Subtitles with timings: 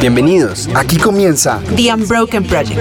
[0.00, 2.80] Bienvenidos, aquí comienza The Unbroken Project.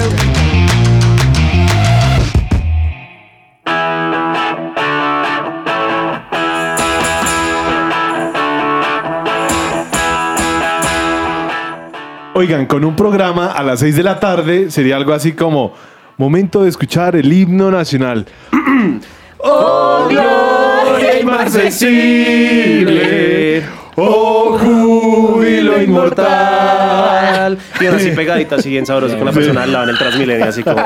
[12.35, 15.73] Oigan, con un programa a las 6 de la tarde sería algo así como
[16.17, 18.27] momento de escuchar el himno nacional.
[19.39, 23.76] ¡Oh, gloria inmarcesible!
[23.99, 27.57] ¡Oh, júbilo inmortal!
[27.81, 30.45] Y ahora así pegadita, así bien sabroso con la persona al lado en el Transmilenio,
[30.45, 30.83] así como...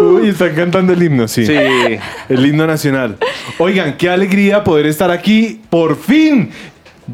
[0.00, 1.46] Uy, están cantando el himno, sí.
[1.46, 1.54] Sí.
[2.28, 3.16] El himno nacional.
[3.58, 5.60] Oigan, qué alegría poder estar aquí.
[5.70, 6.50] Por fin.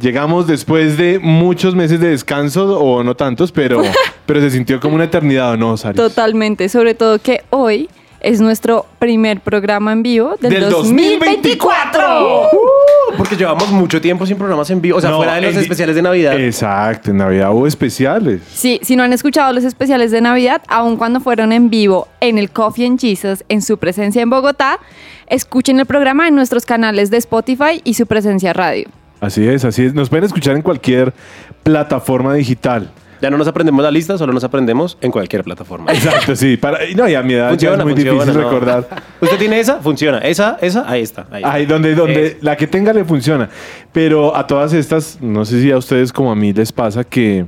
[0.01, 3.83] Llegamos después de muchos meses de descanso, o no tantos, pero,
[4.27, 5.95] pero se sintió como una eternidad, ¿o no, Sari?
[5.95, 12.48] Totalmente, sobre todo que hoy es nuestro primer programa en vivo del, ¡Del 2024.
[12.51, 12.84] Uh,
[13.16, 15.97] porque llevamos mucho tiempo sin programas en vivo, o sea, No, fuera de los especiales
[15.97, 16.39] de Navidad.
[16.39, 18.41] Exacto, en Navidad hubo especiales.
[18.52, 22.39] Sí, si no han escuchado los especiales de Navidad, aun cuando fueron en vivo en
[22.39, 24.78] el Coffee and Jesus, en su presencia en Bogotá,
[25.27, 28.89] escuchen el programa en nuestros canales de Spotify y su presencia radio.
[29.20, 29.94] Así es, así es.
[29.94, 31.14] Nos pueden escuchar en cualquier
[31.62, 32.91] plataforma digital.
[33.25, 35.91] Ya no nos aprendemos la lista, solo nos aprendemos en cualquier plataforma.
[35.91, 36.58] Exacto, sí.
[36.58, 38.44] Para, y no, y a mi edad ya es muy funciona, difícil ¿no?
[38.50, 38.86] recordar.
[39.22, 39.77] ¿Usted tiene esa?
[39.80, 40.19] Funciona.
[40.19, 41.22] Esa, esa, ahí está.
[41.30, 41.52] Ahí está.
[41.55, 43.48] Ahí donde, donde Es- la que tenga le funciona.
[43.92, 47.47] Pero a todas estas, no sé si a ustedes como a mí les pasa que,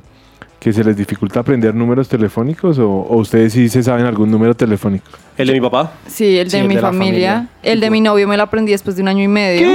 [0.59, 4.55] que se les dificulta aprender números telefónicos o, o ustedes sí se saben algún número
[4.55, 5.05] telefónico.
[5.37, 5.93] El de mi papá.
[6.07, 7.33] Sí, el de Sí, el mi de familia.
[7.35, 7.49] familia.
[7.63, 9.69] El de mi novio me lo aprendí después de un año y medio.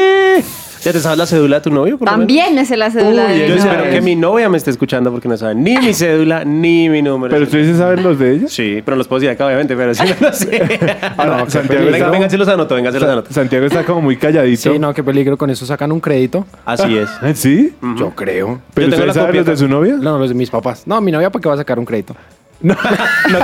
[0.81, 1.97] ¿Ya te sabes la cédula de tu novio?
[1.97, 2.07] por?
[2.07, 3.91] También me sé la cédula Uy, de Yo mi espero novio.
[3.91, 7.31] que mi novia me esté escuchando porque no sabe ni mi cédula ni mi número.
[7.31, 8.51] Pero ustedes sí saben los de ellos.
[8.51, 10.89] Sí, pero los puedo decir acá, obviamente, pero sí no lo sé.
[11.17, 13.31] Ahora, Santiago, venga, está, venga, se los anoto, venga, se los anoto.
[13.33, 14.73] Santiago está como muy calladito.
[14.73, 15.37] Sí, no, qué peligro.
[15.37, 16.45] Con eso sacan un crédito.
[16.65, 17.09] Así es.
[17.21, 17.73] ¿Ah, ¿Sí?
[17.97, 18.59] Yo creo.
[18.73, 19.59] ¿Pero Yo ustedes saben copia los de acá.
[19.59, 19.95] su novia?
[19.99, 20.83] No, los de mis papás.
[20.87, 22.15] No, mi novia, ¿para qué va a sacar un crédito?
[22.63, 22.75] No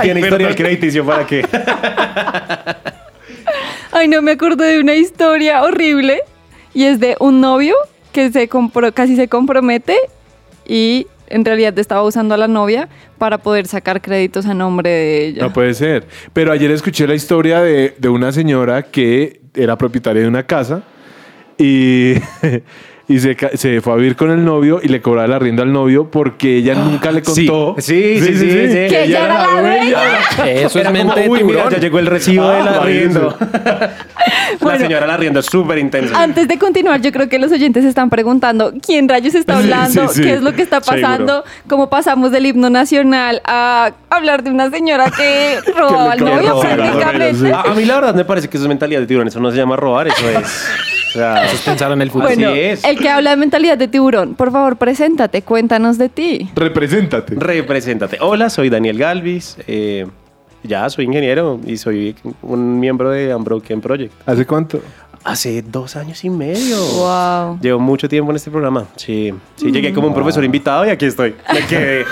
[0.02, 1.44] tiene historial crediticio para qué.
[3.92, 6.20] Ay, no me acuerdo de una historia horrible.
[6.78, 7.74] Y es de un novio
[8.12, 8.48] que se
[8.94, 9.96] casi se compromete
[10.64, 15.26] y en realidad estaba usando a la novia para poder sacar créditos a nombre de
[15.26, 15.42] ella.
[15.42, 16.06] No puede ser.
[16.32, 20.84] Pero ayer escuché la historia de, de una señora que era propietaria de una casa
[21.58, 22.14] y,
[23.08, 25.72] y se, se fue a vivir con el novio y le cobraba el arriendo al
[25.72, 27.74] novio porque ella nunca le contó.
[27.78, 28.68] Sí, sí, sí, sí.
[28.88, 29.98] Que ella era la dueña.
[30.46, 33.36] Eso Era es mente uy, mira, ya llegó el recibo del Ah, arriendo.
[34.60, 34.78] Bueno.
[34.78, 36.20] la señora del arriendo es súper intensa.
[36.20, 39.62] Antes de continuar, yo creo que los oyentes se están preguntando quién rayos está Sí,
[39.64, 40.22] hablando, sí, sí.
[40.22, 44.70] qué es lo que está pasando, cómo pasamos del himno nacional a hablar de una
[44.70, 47.34] señora que robaba al novio prácticamente.
[47.46, 47.50] sí.
[47.52, 49.28] A, a mí la verdad me parece que eso es mentalidad de tiburón.
[49.28, 50.68] Eso no se llama robar, eso es...
[51.08, 52.28] O sea, Eso es pensar en el futuro.
[52.34, 52.84] Bueno, Así es.
[52.84, 56.50] el que habla de mentalidad de tiburón, por favor, preséntate, cuéntanos de ti.
[56.54, 57.34] Represéntate.
[57.36, 58.18] represéntate.
[58.20, 59.56] Hola, soy Daniel Galvis.
[59.66, 60.06] eh,
[60.64, 64.12] ya soy ingeniero y soy un miembro de Unbroken Project.
[64.26, 64.80] ¿Hace cuánto?
[65.28, 66.78] Hace dos años y medio.
[66.96, 67.58] Wow.
[67.60, 68.84] Llevo mucho tiempo en este programa.
[68.96, 71.34] Sí, sí, llegué como un profesor invitado y aquí estoy.
[71.52, 72.06] Me quedé.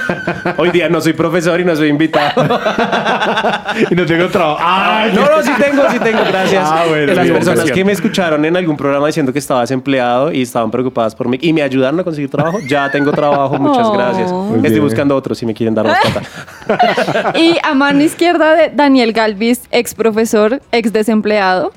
[0.58, 2.42] Hoy día no soy profesor y no soy invitado.
[3.90, 4.58] y no tengo trabajo.
[4.60, 5.12] ¡Ay!
[5.14, 6.62] No, no, sí tengo, sí tengo, gracias.
[6.70, 10.30] Ah, bueno, Las bien, personas que me escucharon en algún programa diciendo que estaba desempleado
[10.30, 13.86] y estaban preocupadas por mí y me ayudaron a conseguir trabajo, ya tengo trabajo, muchas
[13.86, 13.92] Oh.
[13.92, 14.30] gracias.
[14.30, 14.82] Muy Estoy bien.
[14.82, 17.32] buscando otro si me quieren dar más plata.
[17.38, 21.72] Y a mano izquierda de Daniel Galvis, ex profesor, ex desempleado,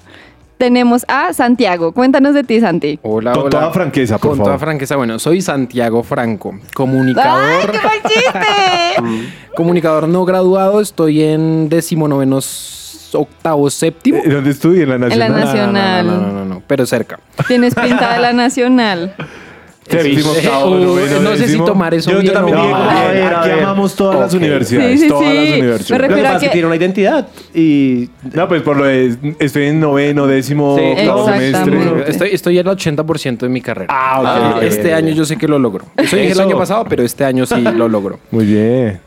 [0.59, 1.93] tenemos a Santiago.
[1.93, 2.99] Cuéntanos de ti, Santi.
[3.01, 3.49] Hola, Con hola.
[3.49, 4.47] toda franqueza, por Con favor.
[4.49, 4.95] toda franqueza.
[4.97, 9.33] Bueno, soy Santiago Franco, ¡Ay, comunicador, qué mal chiste!
[9.55, 10.81] comunicador no graduado.
[10.81, 12.39] Estoy en decimonoveno
[13.13, 14.21] octavo séptimo.
[14.23, 14.83] ¿Dónde estudié?
[14.83, 15.45] En la En la Nacional.
[15.45, 16.05] Nacional.
[16.07, 17.19] No, no, no, no, no, pero cerca.
[17.47, 19.15] Tienes pinta de la nacional.
[19.89, 20.21] Sí.
[20.21, 22.89] octavo, Eh, noveno, no sé si tomar eso Yo- yo bien también o digo, mal.
[22.97, 23.63] a ver, a Aquí ver.
[23.63, 24.39] amamos todas las Ok.
[24.39, 24.99] universidades.
[24.99, 25.35] Sí, sí, todas sí.
[25.35, 25.89] las Me universidades.
[25.89, 29.17] Lo que refiero a que que- tiene una identidad y No, pues por lo de
[29.39, 32.03] estoy en noveno, décimo, semestre.
[32.07, 33.87] Estoy, estoy al 80% de mi carrera.
[33.95, 34.97] Ah, ok, Ah, este ok.
[34.97, 35.85] año yo sé que lo logro.
[35.97, 38.19] Eso dije el año pasado, pero este año sí lo logro.
[38.31, 38.99] Muy bien.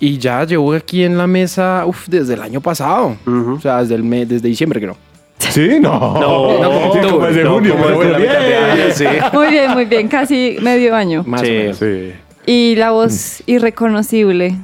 [0.00, 3.16] Y ya llevo aquí en la mesa uf, desde el año pasado.
[3.26, 4.96] O sea, desde, el mes, desde diciembre creo.
[5.38, 5.78] ¿Sí?
[5.80, 6.18] No.
[6.20, 8.64] No, Sí, como es de no, junio, como pero es de bueno, bien.
[8.64, 9.04] año, sí.
[9.32, 10.08] Muy bien, muy bien.
[10.08, 11.22] Casi medio año.
[11.26, 11.46] Más Sí.
[11.46, 11.76] o menos.
[11.78, 12.12] Sí.
[12.46, 14.54] Y la voz irreconocible.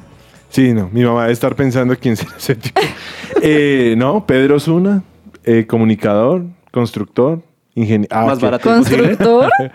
[0.48, 0.88] Sí, no.
[0.92, 2.80] Mi mamá debe estar pensando quién será ese tipo.
[3.42, 5.02] Eh, no, Pedro Zuna,
[5.44, 7.40] eh, comunicador, constructor,
[7.74, 8.26] ingeniero.
[8.26, 9.16] Más barato imposible.
[9.16, 9.50] Constructor.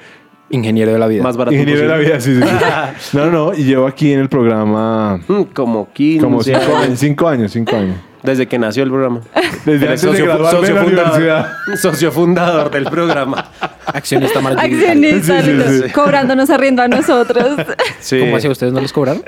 [0.52, 1.22] Ingeniero de la vida.
[1.22, 2.42] Más barato Ingeniero de la vida, sí, sí.
[2.42, 3.18] sí.
[3.18, 6.84] No, no, y llevo aquí en el programa Mm, Como 15 como cinco años.
[6.84, 7.95] años, cinco años, cinco años.
[8.24, 9.21] Desde que nació el programa.
[9.66, 11.48] Desde Eres antes de de la universidad.
[11.81, 13.45] socio fundador del programa.
[13.86, 14.60] Accionista digital.
[14.60, 15.89] Accionista, Sí, sí, sí.
[15.92, 17.45] cobrándonos arriendo a nosotros.
[18.00, 18.19] Sí.
[18.19, 18.48] ¿Cómo así?
[18.48, 19.21] ¿Ustedes no les cobraron?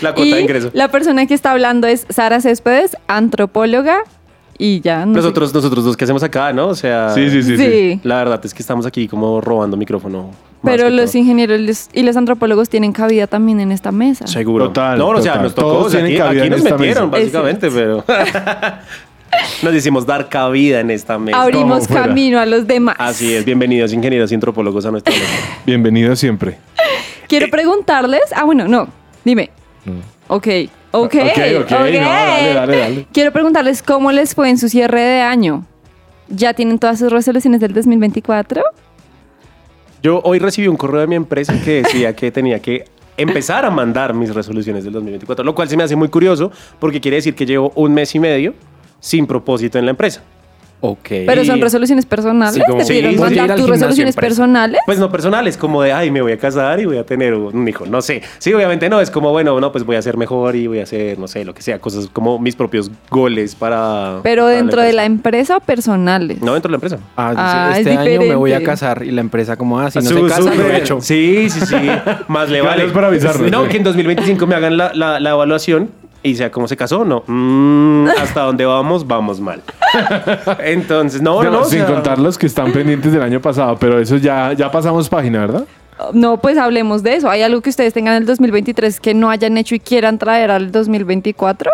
[0.00, 0.70] La cuota y de ingreso.
[0.72, 3.98] la persona que está hablando es Sara Céspedes, antropóloga,
[4.58, 5.04] y ya.
[5.04, 6.68] No sé- Nosotros, nosotros dos que hacemos acá, ¿no?
[6.68, 7.56] O sea, Sí, sí, sí.
[7.56, 7.64] sí.
[7.66, 8.00] Sí.
[8.04, 10.30] La verdad es que estamos aquí como robando micrófono.
[10.66, 11.18] Pero los todo.
[11.20, 14.26] ingenieros y los antropólogos tienen cabida también en esta mesa.
[14.26, 14.66] Seguro.
[14.68, 15.42] Total, No, o sea, total.
[15.44, 15.68] nos tocó.
[15.72, 17.20] Todos o sea, tienen aquí, cabida aquí en nos esta metieron, mesa.
[17.22, 18.04] básicamente, pero.
[19.62, 21.42] nos hicimos dar cabida en esta mesa.
[21.42, 22.06] Abrimos Como fuera.
[22.06, 22.96] camino a los demás.
[22.98, 23.44] Así es.
[23.44, 25.24] Bienvenidos, ingenieros y antropólogos, a nuestra mesa.
[25.64, 26.58] Bienvenido siempre.
[27.28, 28.22] Quiero preguntarles.
[28.34, 28.88] Ah, bueno, no.
[29.24, 29.50] Dime.
[30.28, 30.46] Ok.
[30.92, 31.14] Ok.
[31.14, 31.14] Ok,
[31.60, 33.06] ok, no, dale, dale, dale.
[33.12, 35.64] Quiero preguntarles cómo les fue en su cierre de año.
[36.28, 38.62] ¿Ya tienen todas sus resoluciones del 2024?
[40.06, 42.84] Yo hoy recibí un correo de mi empresa que decía que tenía que
[43.16, 47.00] empezar a mandar mis resoluciones del 2024, lo cual se me hace muy curioso porque
[47.00, 48.54] quiere decir que llevo un mes y medio
[49.00, 50.22] sin propósito en la empresa.
[50.80, 51.08] Ok.
[51.26, 52.54] Pero son resoluciones personales.
[52.54, 54.20] Sí, como ¿Te pidieron sí, mandar tus resoluciones empresa.
[54.20, 54.80] personales?
[54.86, 57.66] Pues no personales, como de, ay, me voy a casar y voy a tener un
[57.66, 58.22] hijo, no sé.
[58.38, 60.82] Sí, obviamente no, es como, bueno, no, pues voy a ser mejor y voy a
[60.82, 64.20] hacer, no sé, lo que sea, cosas como mis propios goles para...
[64.22, 65.56] Pero para dentro de la empresa.
[65.56, 66.40] o personales.
[66.42, 66.98] No, dentro de la empresa.
[67.16, 69.98] Ah, Ah, este es año me voy a casar y la empresa como, ah, si
[70.00, 70.58] no Su- se casa, súper.
[70.58, 71.00] lo he hecho.
[71.00, 71.76] Sí, sí, sí.
[72.28, 72.86] Más le vale.
[73.50, 75.90] No, que en 2025 me hagan la, la- la evaluación
[76.26, 77.22] y sea cómo se casó, no.
[77.26, 79.62] Mm, hasta dónde vamos, vamos mal.
[80.60, 83.76] Entonces, no, no, No, o sin sea, contar los que están pendientes del año pasado,
[83.78, 85.64] pero eso ya, ya pasamos página, ¿verdad?
[86.12, 87.30] No, pues hablemos de eso.
[87.30, 90.50] ¿Hay algo que ustedes tengan en el 2023 que no hayan hecho y quieran traer
[90.50, 91.70] al 2024?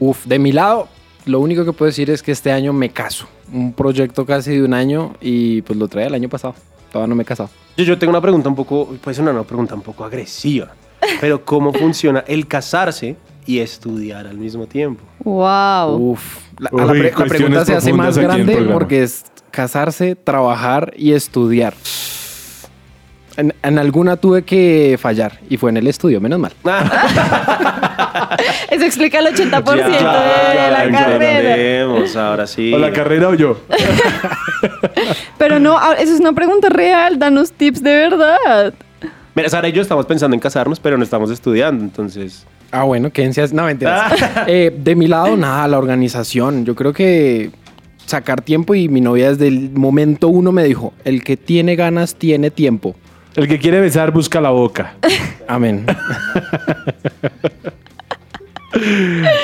[0.00, 0.88] Uf, de mi lado,
[1.26, 3.26] lo único que puedo decir es que este año me caso.
[3.52, 6.54] Un proyecto casi de un año y pues lo traía el año pasado.
[6.90, 7.50] Todavía no me he casado.
[7.76, 10.68] Yo, yo tengo una pregunta un poco, puede ser una, una pregunta un poco agresiva,
[11.20, 15.02] pero ¿cómo funciona el casarse y estudiar al mismo tiempo?
[15.20, 15.96] Wow.
[16.12, 19.24] Uf, la, a Uy, la pre- la cuestiones pregunta se hace más grande porque es
[19.50, 21.74] casarse, trabajar y estudiar.
[23.36, 26.52] En, en alguna tuve que fallar y fue en el estudio, menos mal.
[28.70, 32.28] Eso explica el 80% de ya, la ya, carrera.
[32.28, 32.72] Ahora sí.
[32.72, 33.58] O la carrera o yo.
[35.38, 37.18] Pero no, eso es una pregunta real.
[37.18, 38.74] Danos tips de verdad.
[39.34, 42.46] Mira, Sara y yo estamos pensando en casarnos, pero no estamos estudiando, entonces...
[42.70, 43.54] Ah, bueno, quédense así.
[43.54, 44.12] No, mentiras.
[44.46, 46.64] Eh, de mi lado, nada, la organización.
[46.64, 47.50] Yo creo que
[48.06, 52.16] sacar tiempo y mi novia desde el momento uno me dijo, el que tiene ganas
[52.16, 52.94] tiene tiempo.
[53.36, 54.94] El que quiere besar busca la boca.
[55.48, 55.86] Amén.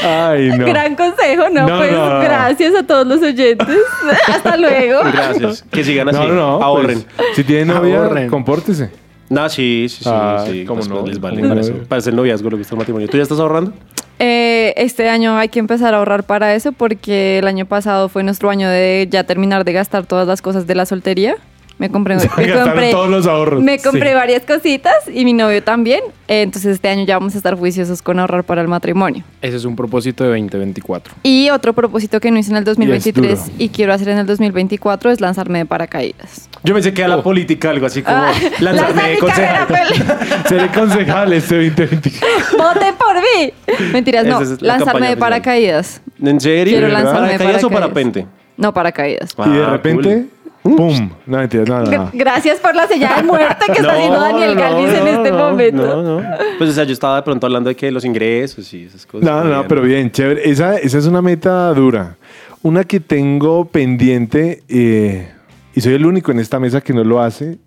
[0.05, 0.67] Ay, no.
[0.67, 1.67] Gran consejo, ¿no?
[1.69, 2.21] No, pues no, no.
[2.21, 3.69] gracias a todos los oyentes.
[4.29, 5.01] Hasta luego.
[5.05, 5.65] Gracias.
[5.71, 6.19] Que sigan así.
[6.19, 6.63] No, no, no.
[6.63, 7.05] Ahorren.
[7.17, 8.29] pues, si tiene novia, Ahorren.
[8.29, 8.91] compórtese.
[9.31, 10.11] No, sí, sí, sí.
[10.13, 11.07] Ah, sí ¿cómo pues, no?
[11.07, 11.41] Les vale.
[11.41, 11.55] ¿Cómo
[11.89, 12.11] Para, eso.
[12.11, 13.09] El noviazgo lo que está el matrimonio.
[13.09, 13.73] ¿Tú ya estás ahorrando?
[14.19, 18.25] Eh, este año hay que empezar a ahorrar para eso porque el año pasado fue
[18.25, 21.37] nuestro año de ya terminar de gastar todas las cosas de la soltería.
[21.81, 23.63] Me compré, me compré, todos los ahorros.
[23.63, 24.15] me compré Sí.
[24.15, 26.01] varias cositas y mi novio también.
[26.29, 29.25] Eh, entonces este año ya vamos a estar juiciosos con ahorrar para el matrimonio.
[29.41, 31.15] Ese es un propósito de 2024.
[31.23, 33.55] Y otro propósito que no hice en el 2023 duro.
[33.57, 36.51] y, quiero hacer en el 2024 es lanzarme de paracaídas.
[36.65, 39.67] Yo pensé que a la política, algo así como Ah, lanzarme de concejal.
[40.49, 42.11] Seré concejal este 2020.
[42.59, 43.53] ¡Voten por mí!
[43.93, 44.39] Mentiras, no.
[44.43, 46.03] Esa es la Lanzarme de paracaídas.
[46.23, 46.75] ¿En serio?
[46.79, 47.81] Quiero lanzarme de ¿Paracaídas o paracaídas.
[47.95, 48.27] parapente?
[48.59, 49.31] No, paracaídas.
[49.47, 50.27] y de Ah, repente,
[50.63, 51.11] ¡pum!
[51.27, 52.11] No, mentira, no, no, no.
[52.13, 55.31] Gracias por la señal de muerte que está No, haciendo Daniel no, Galvis en este
[55.31, 56.03] no, momento.
[56.03, 56.29] No, no.
[56.59, 59.29] Pues, o sea, yo estaba de pronto hablando de que los ingresos y esas cosas.
[59.29, 60.49] No, no, pero bien, chévere.
[60.49, 62.17] Esa, esa es una meta dura.
[62.63, 65.31] Una que tengo pendiente, eh,
[65.75, 67.59] y soy el único en esta mesa que no lo hace,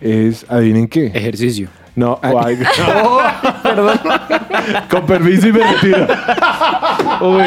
[0.00, 1.06] es, adivinen qué.
[1.06, 1.68] Ejercicio.
[1.94, 2.64] No, o algo.
[3.62, 4.00] perdón.
[4.90, 6.06] Con permiso y me retiro.
[7.20, 7.44] Uy.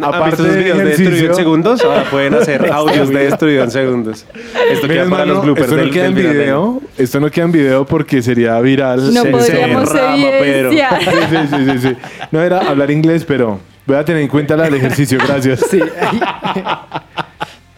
[0.00, 3.64] Aparte Aparte de del videos de destruido en segundos, ahora pueden hacer audios de destruido
[3.64, 4.26] en segundos.
[4.70, 6.80] Esto queda para los bloopers esto no del, queda en video.
[6.98, 9.12] Esto no queda en video porque sería viral.
[9.12, 10.70] No podríamos pero-.
[10.70, 11.96] Sí, sí, sí, sí, sí.
[12.30, 15.18] No era hablar inglés, pero voy a tener en cuenta la del ejercicio.
[15.26, 15.60] Gracias.
[15.70, 15.80] Sí.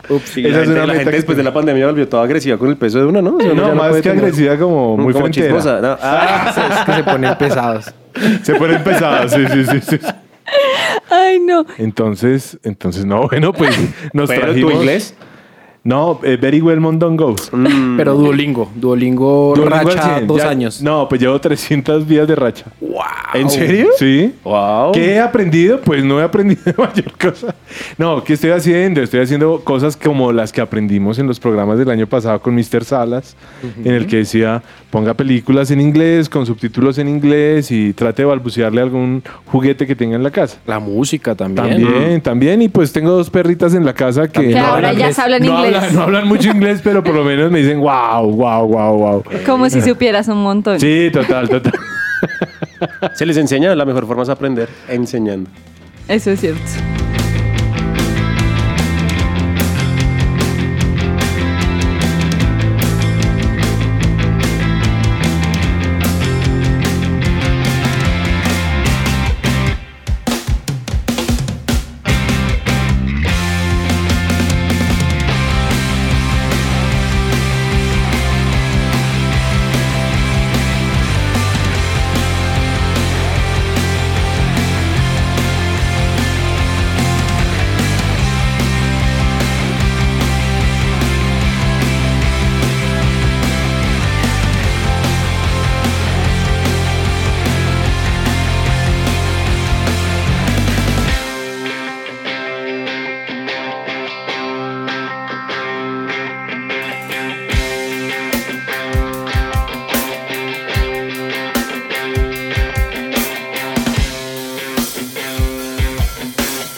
[0.06, 2.06] Ups, sí, Esa la es gente, una la gente que después de la pandemia volvió
[2.06, 3.36] toda agresiva con el peso de uno, ¿no?
[3.36, 5.80] O sea, uno No, más que tener- agresiva, como muy como chismosa.
[5.80, 5.96] ¿no?
[6.02, 7.94] Ah, es que se ponen pesados.
[8.42, 9.98] Se ponen pesadas, sí, sí, sí, sí.
[11.10, 11.64] Ay, no.
[11.78, 13.76] Entonces, entonces, no, bueno, pues
[14.12, 14.72] nos pero trajimos...
[14.72, 15.14] tu inglés.
[15.86, 17.50] No, eh, Very Well Mondon Goes.
[17.98, 18.72] Pero Duolingo.
[18.74, 20.26] Duolingo, racha 100.
[20.26, 20.80] dos Ya- años.
[20.80, 22.64] No, pues llevo 300 días de racha.
[23.34, 23.88] ¿En serio?
[23.98, 24.32] Sí.
[24.44, 24.92] Wow.
[24.92, 25.78] ¿Qué he aprendido?
[25.82, 27.54] Pues no he aprendido mayor cosa.
[27.98, 29.02] No, ¿qué estoy haciendo?
[29.02, 32.82] Estoy haciendo cosas como las que aprendimos en los programas del año pasado con Mr.
[32.82, 33.36] Salas,
[33.84, 34.62] en el que decía,
[34.94, 39.96] ponga películas en inglés, con subtítulos en inglés y trate de balbucearle algún juguete que
[39.96, 40.58] tenga en la casa.
[40.68, 41.82] La música también.
[41.82, 42.62] También, también.
[42.62, 45.16] Y pues tengo dos perritas en la casa que, Que ahora ya inglés.
[45.16, 45.74] se hablan no inglés.
[45.74, 49.24] Hablan, no hablan mucho inglés, pero por lo menos me dicen, wow, wow, wow, wow.
[49.44, 50.78] Como si supieras un montón.
[50.78, 51.72] Sí, total, total.
[53.16, 55.50] Se les enseña, la mejor forma es aprender enseñando.
[56.06, 56.60] Eso es cierto.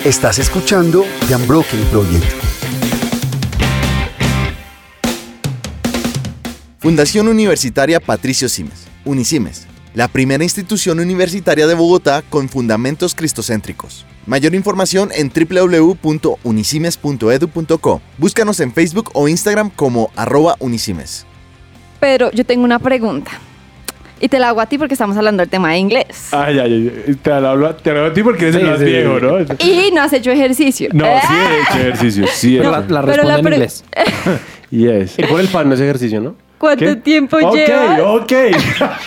[0.06, 2.24] Estás escuchando The Unbroken Project.
[6.78, 14.06] Fundación Universitaria Patricio Simes, Unisimes, la primera institución universitaria de Bogotá con fundamentos cristocéntricos.
[14.26, 18.00] Mayor información en www.unisimes.edu.co.
[18.16, 21.26] Búscanos en Facebook o Instagram como arroba unisimes.
[21.98, 23.40] Pero yo tengo una pregunta.
[24.18, 26.28] Y te la hago a ti porque estamos hablando del tema de inglés.
[26.32, 27.14] Ay, ay, ay.
[27.16, 29.20] Te lo hablo, te lo hablo a ti porque eres Sí, el más sí, viejo.
[29.20, 29.40] ¿no?
[29.60, 30.88] Y no has hecho ejercicio.
[30.92, 32.26] No, sí he hecho ejercicio.
[32.32, 33.84] Sí he la, la Pero responde la en inglés.
[34.70, 35.18] Yes.
[35.18, 36.34] Ir por el pan no es ejercicio, ¿no?
[36.58, 36.96] ¿Cuánto ¿Qué?
[36.96, 38.00] tiempo Ok, llevas?
[38.00, 38.32] ok.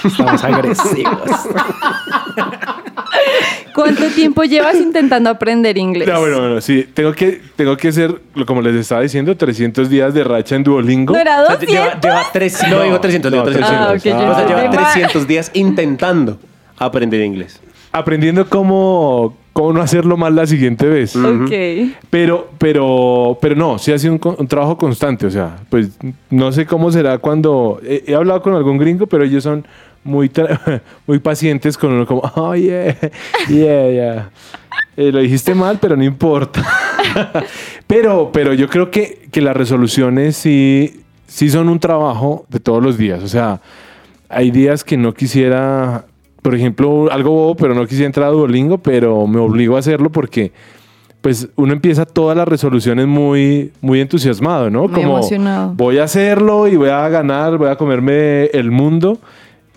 [0.06, 1.22] Estamos agresivos.
[3.74, 6.08] ¿Cuánto tiempo llevas intentando aprender inglés?
[6.08, 6.88] No, bueno, bueno, sí.
[6.94, 11.14] Tengo que, tengo que ser, como les estaba diciendo, 300 días de racha en Duolingo.
[11.14, 11.70] ¿No era O sea, 200?
[11.70, 13.80] lleva, lleva tres, no, No, digo 300, digo no, 300.
[13.80, 14.94] Ah, o sea, lleva entendí mal.
[14.94, 16.40] 300 días intentando
[16.78, 17.62] aprender inglés.
[17.92, 21.16] Aprendiendo cómo, cómo no hacerlo mal la siguiente vez.
[21.16, 21.52] Ok.
[22.10, 25.26] Pero, pero, pero no, sí ha sido un, trabajo constante.
[25.26, 25.98] O sea, pues
[26.30, 27.80] no sé cómo será cuando.
[27.84, 29.66] He, he hablado con algún gringo, pero ellos son
[30.10, 30.32] muy,
[31.08, 32.96] muy pacientes con uno, como, oh, yeah,
[33.48, 34.30] yeah, yeah.
[34.98, 36.66] Eh, lo dijiste mal, pero no importa.
[37.88, 42.84] pero, pero yo creo que, que las resoluciones sí, sí son un trabajo de todos
[42.84, 43.24] los días.
[43.24, 43.62] O sea,
[44.28, 46.06] hay días que no quisiera,
[46.42, 50.12] por ejemplo, algo bobo, pero no quisiera entrar a Duolingo, pero me obligo a hacerlo
[50.12, 50.52] porque
[51.22, 54.88] pues uno empieza todas las resoluciones muy, muy entusiasmado, ¿no?
[54.88, 55.74] Muy emocionado.
[55.76, 59.18] voy a hacerlo y voy a ganar, voy a comerme el mundo.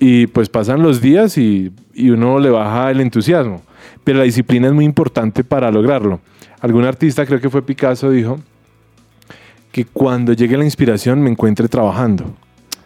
[0.05, 3.63] Y pues pasan los días y, y uno le baja el entusiasmo.
[4.03, 6.19] Pero la disciplina es muy importante para lograrlo.
[6.61, 8.41] Algún artista, creo que fue Picasso, dijo
[9.71, 12.25] que cuando llegue la inspiración me encuentre trabajando.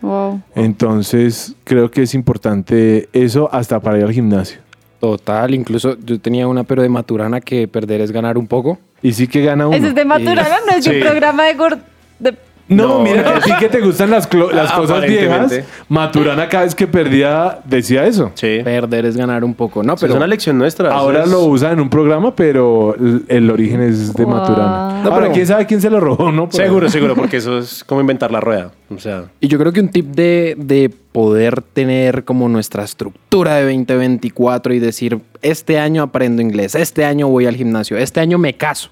[0.03, 0.43] Wow.
[0.55, 4.59] Entonces creo que es importante eso hasta para ir al gimnasio.
[5.01, 8.79] Total, incluso yo tenía una pero de Maturana que perder es ganar un poco.
[9.01, 9.75] Y sí que gana uno.
[9.75, 11.79] Ese es de Maturana, no es un programa de gord...
[12.69, 12.99] No, No.
[13.01, 15.61] mira que a ti que te gustan las, clo- las cosas viejas.
[15.89, 18.33] Maturana cada vez que perdía decía eso.
[18.35, 18.61] Sí.
[18.65, 19.83] Perder es ganar un poco.
[19.83, 20.93] No, Pero es una lección nuestra.
[20.93, 24.35] Ahora es- lo usa en un programa, pero el, el origen es de Wow.
[24.35, 25.03] Maturana.
[25.05, 26.33] No, Ahora, pero- ¿quién sabe quién se lo robó?
[26.33, 26.55] No, Por.
[26.61, 28.73] Seguro, seguro, porque eso es como inventar la rueda.
[28.95, 33.55] O sea, Y yo creo que un tip de, de poder tener como nuestra estructura
[33.57, 38.39] de 2024 y decir, este año aprendo inglés, este año voy al gimnasio, este año
[38.39, 38.91] me caso.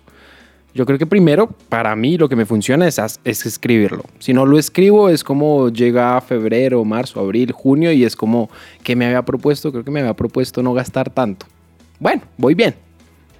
[0.74, 4.02] Yo creo que primero, para mí, lo que me funciona es, es escribirlo.
[4.18, 8.50] Si no lo escribo, es como llega febrero, marzo, abril, junio y es como
[8.82, 11.46] que me había propuesto, creo que me había propuesto no gastar tanto.
[12.00, 12.74] Bueno, voy bien.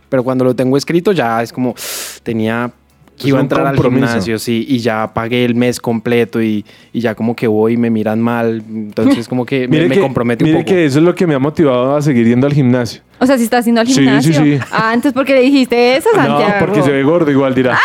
[0.09, 1.75] Pero cuando lo tengo escrito ya es como,
[2.23, 2.73] tenía
[3.17, 6.65] que Es iba a entrar al gimnasio, sí, y ya pagué el mes completo y,
[6.93, 8.63] y ya como que voy y me miran mal.
[8.69, 10.75] Entonces como que me, Mire me que, compromete un mire poco.
[10.75, 13.03] que eso es lo que me ha motivado a seguir yendo al gimnasio.
[13.21, 14.33] O sea, si estás haciendo al Sí, sí, gimnasio.
[14.43, 14.59] sí.
[14.73, 16.41] Ah, antes porque le dijiste eso, Santiago.
[16.41, 17.79] No, porque se ve gordo igual dirá.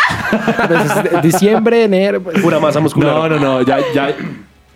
[0.62, 2.20] Entonces, de- diciembre, enero.
[2.22, 3.14] pues, pura masa muscular.
[3.14, 3.62] No, no, no.
[3.62, 4.14] Ya, ya.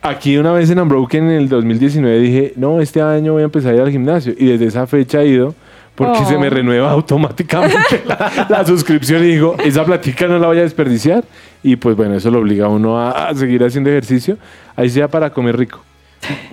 [0.02, 3.72] Aquí una vez en Unbroken en el 2019 dije, no, este año voy a empezar
[3.72, 4.34] a ir al gimnasio.
[4.38, 5.54] Y desde esa fecha he ido
[5.94, 6.28] porque Oh.
[6.28, 10.62] se me renueva automáticamente la, la suscripción y digo, esa platica no la voy a
[10.62, 11.24] desperdiciar.
[11.62, 14.36] Y pues bueno, eso lo obliga a uno a, a seguir haciendo ejercicio,
[14.76, 15.82] ahí sea para comer rico.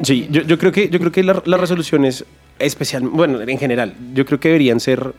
[0.04, 2.26] Sí, yo, yo creo que, yo creo que la- las resoluciones
[2.60, 5.14] especial, bueno, en general, yo creo que deberían ser,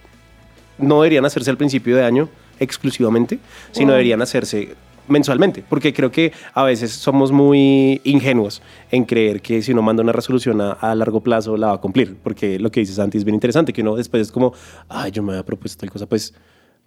[0.79, 2.29] no deberían hacerse al principio de año
[2.61, 3.39] exclusivamente,
[3.73, 3.93] sino Wow.
[3.95, 4.75] deberían hacerse
[5.09, 10.03] mensualmente, porque creo que a veces somos muy ingenuos en creer que si uno manda
[10.03, 13.19] una resolución a, a largo plazo la va a cumplir, porque lo que dice Santi
[13.19, 14.53] es bien interesante, que uno después es como,
[14.89, 16.35] ay, yo me había propuesto tal cosa, pues...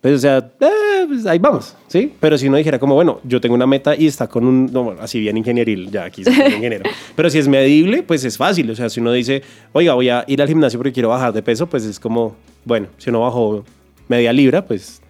[0.01, 2.13] Pues, o sea, eh, pues, ahí vamos, ¿sí?
[2.19, 4.83] Pero si uno dijera como, bueno, yo tengo una meta y está con un, no,
[4.83, 6.87] bueno, así bien ingenieril, ya aquí soy ingeniero.
[7.15, 8.69] Pero si es medible, pues es fácil.
[8.69, 9.41] O sea, si uno dice,
[9.71, 12.87] oiga, voy a ir al gimnasio porque quiero bajar de peso, pues es como, bueno,
[12.97, 13.63] si uno bajó
[14.07, 15.01] media libra, pues,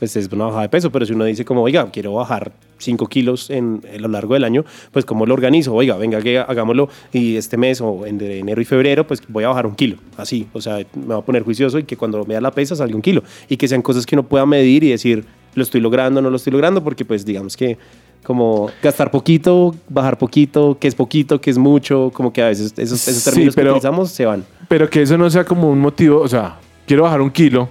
[0.00, 0.90] pues es una bajada de peso.
[0.90, 4.44] Pero si uno dice como, oiga, quiero bajar 5 kilos en, a lo largo del
[4.44, 5.74] año, pues ¿cómo lo organizo?
[5.74, 9.48] Oiga, venga, que hagámoslo y este mes o en enero y febrero, pues voy a
[9.48, 9.98] bajar un kilo.
[10.16, 12.74] Así, o sea, me va a poner juicioso y que cuando me da la pesa
[12.74, 13.22] salga un kilo.
[13.48, 16.36] Y que sean cosas que uno pueda medir y decir, lo estoy logrando, no lo
[16.36, 17.76] estoy logrando, porque pues digamos que
[18.24, 22.72] como gastar poquito, bajar poquito, que es poquito, que es mucho, como que a veces
[22.78, 24.44] esos, esos Sí, términos pero- que utilizamos se van.
[24.68, 27.68] Pero que eso no sea como un motivo, o sea, quiero bajar un kilo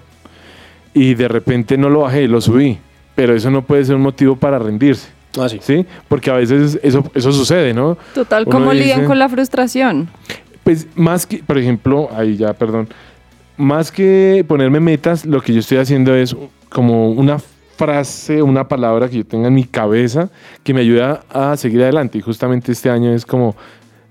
[0.93, 2.77] y de repente no lo bajé, lo subí.
[3.15, 5.60] Pero eso no puede ser un motivo para rendirse, Ah, sí.
[5.62, 5.86] ¿sí?
[6.08, 7.98] Porque a veces eso, eso sucede, ¿no?
[8.13, 10.08] Total, Uno ¿cómo lidian con la frustración?
[10.63, 12.88] Pues más que, por ejemplo, ahí ya, perdón,
[13.58, 16.36] más que ponerme metas, lo que yo estoy haciendo es
[16.69, 17.39] como una
[17.75, 20.29] frase, una palabra que yo tenga en mi cabeza
[20.63, 22.17] que me ayuda a seguir adelante.
[22.17, 23.55] Y justamente este año es como,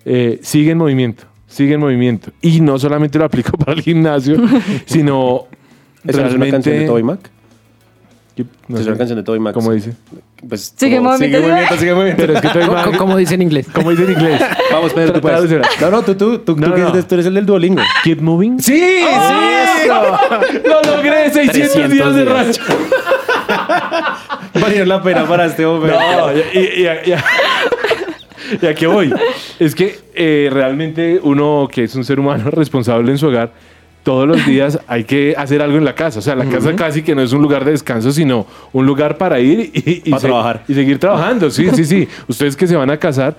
[0.05, 2.31] eh, sigue en movimiento, sigue en movimiento.
[2.41, 4.37] Y no solamente lo aplico para el gimnasio,
[4.87, 5.47] sino
[6.09, 7.31] ¿Esa no es una canción de Toby Mac?
[8.37, 8.45] Es
[8.85, 9.53] sé, una canción de Toby Mac.
[9.55, 9.95] ¿Cómo dice?
[10.49, 11.39] Pues, Sigue como, movimiento.
[11.39, 12.23] sigue movimiento, sigue movimiento.
[12.23, 13.67] Pero es que Toby Mac- Como dice en inglés.
[13.73, 14.41] ¿Cómo dice en inglés?
[14.71, 15.51] Vamos, Pedro, tú puedes.
[15.81, 16.89] No, no, tú, tú, tú, No, tú, no.
[16.91, 17.83] eres- tú eres el del Duolingo.
[18.05, 18.61] Keep moving.
[18.61, 18.79] ¡Sí!
[18.81, 19.89] ¡Sí!
[19.89, 22.63] Lo logré, 600 300 días de racha.
[24.61, 25.99] Valió la pena para este momento.
[25.99, 27.25] No, y, y- y a- y a-
[28.63, 29.13] y a qué voy.
[29.59, 33.53] Es que eh, realmente uno que es un ser humano responsable en su hogar,
[34.09, 36.19] todos los días hay que hacer algo en la casa.
[36.21, 39.19] O sea, la casa casi que no es un lugar de descanso, sino un lugar
[39.19, 40.65] para ir y, trabajar.
[40.67, 41.51] y seguir trabajando.
[41.51, 42.09] Sí, sí, sí.
[42.27, 43.37] Ustedes que se van a casar,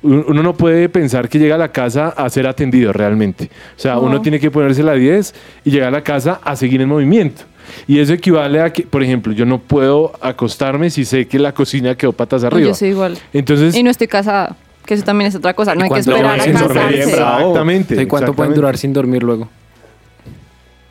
[0.00, 3.50] un- uno no puede pensar que llega a la casa a ser atendido realmente.
[3.76, 6.80] O sea, uno tiene que ponerse la 10 y llegar a la casa a seguir
[6.82, 7.42] en movimiento.
[7.88, 11.52] Y eso equivale a que, por ejemplo, yo no puedo acostarme si sé que la
[11.52, 12.68] cocina quedó patas arriba.
[12.68, 13.18] Yo soy igual.
[13.32, 14.54] Entonces, Y no estoy casada,
[14.86, 15.74] que eso también es otra cosa.
[15.74, 17.02] No hay que esperar a casarse.
[17.02, 18.00] Exactamente.
[18.00, 19.48] ¿Y cuánto pueden durar sin dormir luego?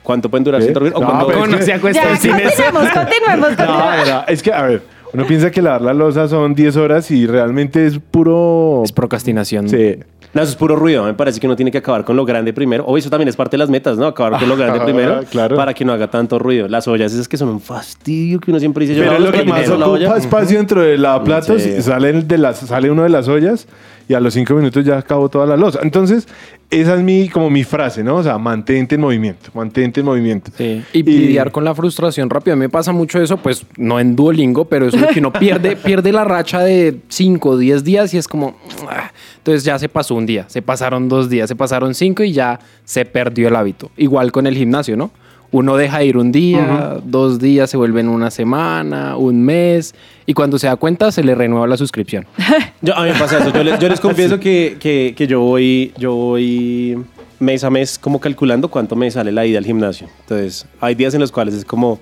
[0.04, 0.66] ¿Cuánto pueden durar ¿Qué?
[0.66, 0.94] sin dormir?
[0.96, 2.44] ¿O No, cuándo- pero es ¿Cómo no que- se acuesta Ya, en cine?
[2.44, 4.08] continuemos, continuemos, No, continuemos.
[4.10, 4.82] no, es que, a ver,
[5.14, 8.82] uno piensa que lavar la losa son 10 horas y realmente es puro...
[8.84, 9.70] Es procrastinación.
[9.70, 9.98] Sí.
[10.34, 11.04] No, eso es puro ruido.
[11.04, 12.86] Me parece que uno tiene que acabar con lo grande primero.
[12.86, 14.06] O eso también es parte de las metas, ¿no?
[14.08, 15.58] Acabar con lo grande primero claro.
[15.58, 16.70] para que no haga tanto ruido.
[16.70, 18.96] Las ollas esas que son un fastidio que uno siempre dice.
[18.98, 21.74] yo Pero lavo es lo que más la ocupa espacio dentro de lavaplatos Sí.
[21.80, 23.68] y sale, de las, sale uno de las ollas
[24.08, 25.80] y a los 5 minutos ya acabó toda la losa.
[25.84, 26.28] Entonces,
[26.70, 28.18] esa es mi, como mi frase, ¿no?
[28.18, 30.52] O sea, mantente en movimiento, mantente en movimiento.
[30.58, 30.84] Sí.
[30.94, 32.54] Y, lidiar con la frustración rápido.
[32.54, 35.76] A mí me pasa mucho eso, pues no en Duolingo, pero es que uno pierde,
[35.76, 38.56] pierde la racha de 5 o 10 días y es como.
[38.90, 39.12] ah.
[39.42, 42.60] Entonces ya se pasó un día, se pasaron dos días, se pasaron cinco y ya
[42.86, 43.90] se perdió el hábito.
[43.98, 45.10] Igual con el gimnasio, ¿no?
[45.54, 49.94] Uno deja ir un día, dos días se vuelven una semana, un mes,
[50.26, 52.26] y cuando se da cuenta se le renueva la suscripción.
[52.82, 53.52] Yo, a mí me pasa eso.
[53.54, 56.98] Yo les, yo les confieso que, que, que yo voy, yo voy
[57.40, 60.08] mes a mes como calculando cuánto me sale la ida al gimnasio.
[60.22, 62.00] Entonces, hay días en los cuales es como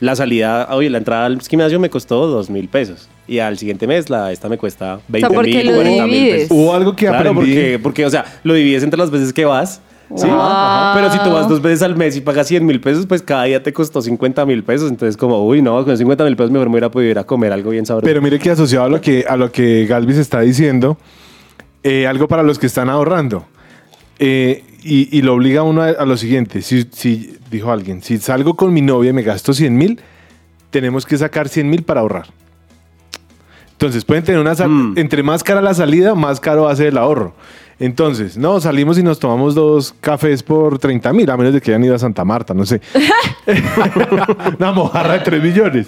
[0.00, 3.08] la salida, oye, la entrada al gimnasio me costó dos mil pesos.
[3.28, 6.30] Y al siguiente mes la esta me cuesta 20 ¿por qué mil, lo 40 mil
[6.30, 6.48] pesos.
[6.50, 7.52] Hubo algo que Claro, aprendí.
[7.54, 9.82] porque, porque, o sea, lo divides entre las veces que vas.
[10.16, 10.26] ¿Sí?
[10.26, 10.94] Wow.
[10.94, 13.44] Pero si tú vas dos veces al mes y pagas 100 mil pesos, pues cada
[13.44, 14.90] día te costó 50 mil pesos.
[14.90, 17.52] Entonces, como, uy, no, con 50 mil pesos mejor me hubiera podido ir a comer
[17.52, 18.04] algo bien sabroso.
[18.06, 20.98] Pero mire que asociado a lo que, a lo que Galvis está diciendo,
[21.82, 23.46] eh, algo para los que están ahorrando.
[24.18, 26.62] Eh, y, y lo obliga a uno a, a lo siguiente.
[26.62, 30.00] Si, si, dijo alguien, si salgo con mi novia y me gasto 100 mil,
[30.70, 32.26] tenemos que sacar 100 mil para ahorrar.
[33.72, 34.54] Entonces pueden tener una...
[34.54, 34.94] sal- Mm.
[34.98, 37.34] Entre más cara la salida, más caro va a ser el ahorro.
[37.80, 41.70] Entonces, no, salimos y nos tomamos dos cafés por 30 mil, a menos de que
[41.70, 42.80] hayan ido a Santa Marta, no sé.
[44.58, 45.86] una mojarra de 3 millones.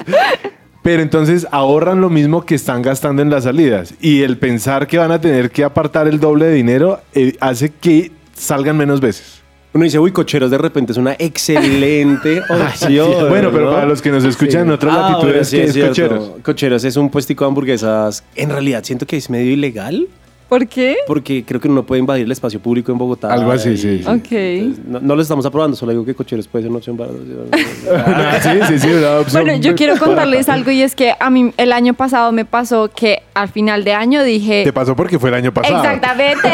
[0.83, 3.95] Pero entonces ahorran lo mismo que están gastando en las salidas.
[4.01, 7.69] Y el pensar que van a tener que apartar el doble de dinero eh, hace
[7.71, 9.43] que salgan menos veces.
[9.75, 13.29] Uno dice, uy, cocheros de repente es una excelente opción.
[13.29, 13.73] bueno, pero ¿no?
[13.73, 16.31] para los que nos escuchan en otras Ah, latitudes, bueno, sí, ¿qué es cocheros?
[16.43, 18.25] Cocheros es un puestico de hamburguesas.
[18.35, 20.09] En realidad siento que es medio ilegal.
[20.53, 20.97] ¿Por qué?
[21.07, 23.33] Porque creo que uno puede invadir el espacio público en Bogotá.
[23.33, 24.05] Algo así, y- sí, sí.
[24.07, 24.33] Ok.
[24.33, 27.11] Entonces, No, no lo estamos aprobando, solo digo que cocheros puede ser una opción para...
[27.97, 29.45] Ah, sí, sí, sí, una opción.
[29.45, 32.91] Bueno, yo quiero contarles algo y es que a mí el año pasado me pasó
[32.95, 34.65] que al final de año dije...
[34.65, 35.79] Te pasó porque fue el año pasado.
[35.83, 36.49] Exactamente,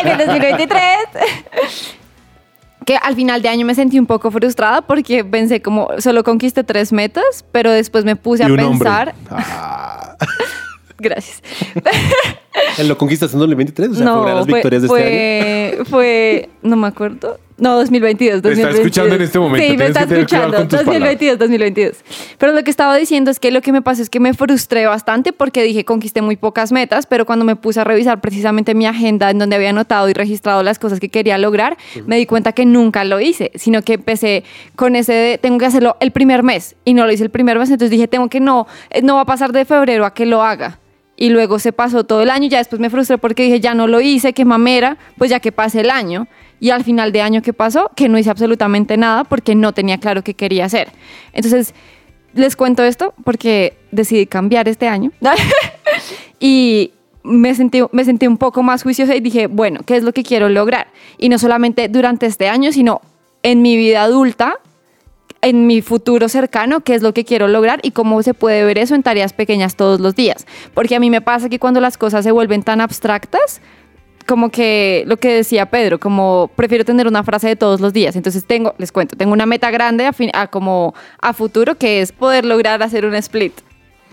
[0.00, 0.96] en el 2023.
[2.86, 6.64] Que al final de año me sentí un poco frustrada porque pensé como solo conquisté
[6.64, 8.68] tres metas, pero después me puse Y a un hombre.
[8.70, 9.14] pensar.
[9.30, 10.16] Ah.
[11.02, 11.42] Gracias.
[12.86, 13.90] ¿Lo conquistas en 2023?
[13.90, 15.84] O sea, fue una de las victorias de este año.
[15.84, 17.38] fue, fue, no me acuerdo.
[17.58, 18.42] No, 2022.
[18.42, 18.74] Te está 2022.
[18.80, 20.56] escuchando en este momento, Sí, me está escuchando.
[20.56, 21.96] con tus 2022, 2022.
[22.38, 24.86] Pero lo que estaba diciendo es que lo que me pasó es que me frustré
[24.86, 28.86] bastante porque dije conquisté muy pocas metas, pero cuando me puse a revisar precisamente mi
[28.86, 32.52] agenda en donde había anotado y registrado las cosas que quería lograr, me di cuenta
[32.52, 34.42] que nunca lo hice, sino que empecé
[34.74, 37.60] con ese de tengo que hacerlo el primer mes y no lo hice el primer
[37.60, 40.26] mes, entonces dije tengo que no, eh, no va a pasar de febrero a que
[40.26, 40.80] lo haga.
[41.22, 43.86] Y luego se pasó todo el año, ya después me frustré porque dije, ya no
[43.86, 46.26] lo hice, qué mamera, pues ya que pase el año.
[46.58, 47.92] Y al final de año, ¿qué pasó?
[47.94, 50.90] Que no hice absolutamente nada porque no tenía claro qué quería hacer.
[51.32, 51.74] Entonces,
[52.34, 55.12] les cuento esto porque decidí cambiar este año.
[56.40, 56.90] y
[57.22, 60.24] me sentí, me sentí un poco más juiciosa y dije, bueno, ¿qué es lo que
[60.24, 60.88] quiero lograr?
[61.18, 63.00] Y no solamente durante este año, sino
[63.44, 64.58] en mi vida adulta,
[65.42, 68.78] en mi futuro cercano, qué es lo que quiero lograr y cómo se puede ver
[68.78, 70.46] eso en tareas pequeñas todos los días.
[70.72, 73.60] Porque a mí me pasa que cuando las cosas se vuelven tan abstractas,
[74.26, 78.14] como que lo que decía Pedro, como prefiero tener una frase de todos los días.
[78.14, 82.00] Entonces tengo, les cuento, tengo una meta grande a, fin- a como a futuro que
[82.00, 83.52] es poder lograr hacer un split.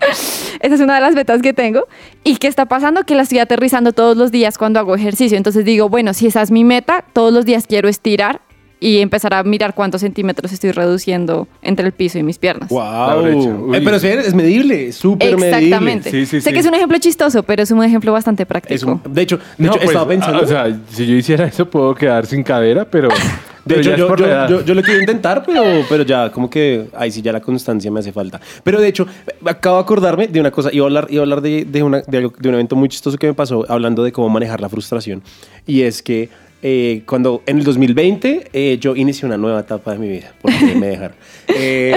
[0.60, 1.86] Esa es una de las metas que tengo.
[2.24, 3.04] ¿Y qué está pasando?
[3.04, 5.36] Que la estoy aterrizando todos los días cuando hago ejercicio.
[5.36, 8.40] Entonces digo, bueno, si esa es mi meta, todos los días quiero estirar
[8.82, 12.70] y empezar a mirar cuántos centímetros estoy reduciendo entre el piso y mis piernas.
[12.70, 13.74] ¡Wow!
[13.74, 15.58] Eh, pero es medible, es súper medible.
[15.58, 16.10] Exactamente.
[16.10, 16.52] Sí, sí, sé sí.
[16.54, 18.74] que es un ejemplo chistoso, pero es un ejemplo bastante práctico.
[18.74, 20.40] Es un- de hecho, de No, hecho pues, estaba pensando...
[20.42, 23.08] O sea, si yo hiciera eso, puedo quedar sin cadera, pero.
[23.62, 26.86] De pero hecho, yo, yo, yo- yo lo quiero intentar, pero, pero ya, como que
[26.96, 28.40] ahí sí ya la constancia me hace falta.
[28.64, 29.06] Pero de hecho,
[29.44, 32.00] acabo de acordarme de una cosa, iba a hablar, iba a hablar de, de, una-
[32.00, 34.70] de algo- de un evento muy chistoso que me pasó hablando de cómo manejar la
[34.70, 35.22] frustración.
[35.66, 36.30] Y es que
[36.62, 40.74] eh, cuando en el 2020 eh, yo inicié una nueva etapa de mi vida, porque
[40.76, 41.16] me dejaron.
[41.52, 41.96] Eh,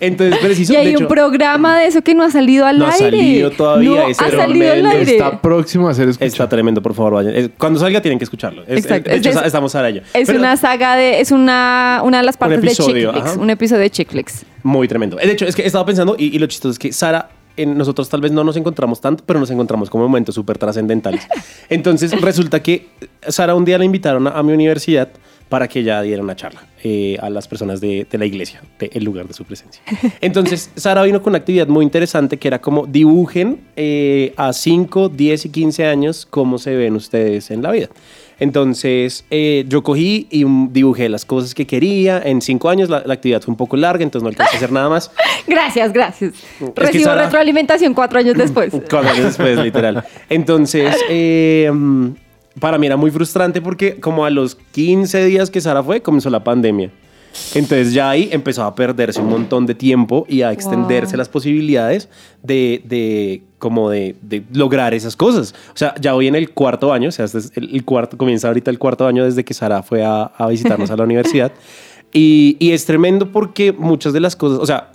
[0.00, 2.78] entonces, preciso, y hay de un hecho, programa de eso que no ha salido al
[2.78, 3.10] No ha aire.
[3.10, 5.12] salido todavía, No es ha salido al aire.
[5.12, 6.26] Está próximo a ser escuchado.
[6.26, 7.34] Está tremendo, por favor, vayan.
[7.36, 8.62] Eh, Cuando salga tienen que escucharlo.
[8.66, 9.10] Es- Exacto.
[9.10, 10.02] De hecho, Es estamos ahora ya.
[10.14, 11.20] Es Pero- una saga de.
[11.20, 13.36] Es una, una de las partes de episodio, Chick.
[13.38, 14.08] Un episodio de Chick.
[14.62, 15.16] Muy tremendo.
[15.16, 18.08] De hecho, es que estaba pensando, y, y lo chistoso es que Sara, en nosotros
[18.08, 21.26] tal vez no nos encontramos tanto, pero nos encontramos como momentos súper trascendentales.
[21.68, 22.88] Entonces, resulta que
[23.26, 25.08] Sara un día la invitaron a, a mi universidad
[25.50, 29.04] para que ella diera una charla eh, a las personas de, de la iglesia, del
[29.04, 29.82] lugar de su presencia.
[30.20, 35.08] Entonces, Sara vino con una actividad muy interesante que era como dibujen eh, a 5,
[35.08, 37.88] 10 y 15 años cómo se ven ustedes en la vida.
[38.40, 42.20] Entonces, eh, yo cogí y dibujé las cosas que quería.
[42.24, 44.72] En cinco años la, la actividad fue un poco larga, entonces no alcancé a hacer
[44.72, 45.12] nada más.
[45.46, 46.32] Gracias, gracias.
[46.58, 48.70] que Recibo Sara- retroalimentación cuatro años después.
[48.72, 50.04] Cuatro años después, literal.
[50.28, 51.70] Entonces, eh,
[52.58, 56.30] para mí era muy frustrante porque como a los 15 días que Sara fue, comenzó
[56.30, 56.90] la pandemia.
[57.54, 61.18] Entonces ya ahí empezó a perderse un montón de tiempo y a extenderse Wow.
[61.18, 62.08] las posibilidades
[62.42, 65.54] de, de como de, de lograr esas cosas.
[65.74, 68.16] O sea, ya voy en el cuarto año, o sea, este es el, el cuarto,
[68.16, 71.52] comienza ahorita el cuarto año desde que Sara fue a, a visitarnos a la universidad.
[72.12, 74.90] Y, y es tremendo porque muchas de las cosas, o sea,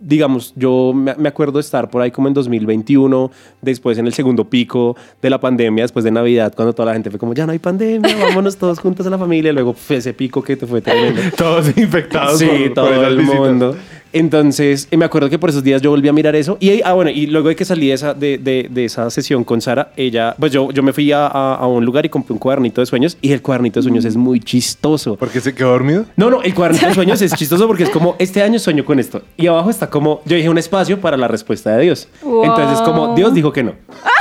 [0.00, 4.44] digamos, yo me acuerdo de estar por ahí como en 2021, después en el segundo
[4.44, 7.52] pico de la pandemia, después de Navidad, cuando toda la gente fue como, ya no
[7.52, 9.52] hay pandemia, vámonos todos juntos a la familia.
[9.52, 11.20] Luego fue ese pico que te fue tremendo.
[11.36, 12.38] Todos infectados.
[12.38, 13.76] Sí, por- todo el mundo.
[14.12, 16.56] Entonces, eh, me acuerdo que por esos días yo volví a mirar eso.
[16.60, 19.08] Y, ahí- ah, bueno, y luego de que salí de esa, de, de- de esa
[19.10, 22.08] sesión con Sara, ella, pues yo, yo me fui a, a- a un lugar y
[22.08, 23.16] compré un cuadernito de sueños.
[23.20, 25.16] Y el cuadernito de sueños es muy chistoso.
[25.16, 26.06] ¿Por qué se quedó dormido?
[26.16, 28.98] No, no, el cuadernito de sueños es chistoso porque es como, este año sueño con
[28.98, 29.22] esto.
[29.36, 32.08] Y abajo está como, yo dije un espacio para la respuesta de Dios.
[32.22, 32.44] Wow.
[32.44, 33.72] Entonces es como, Dios dijo que no.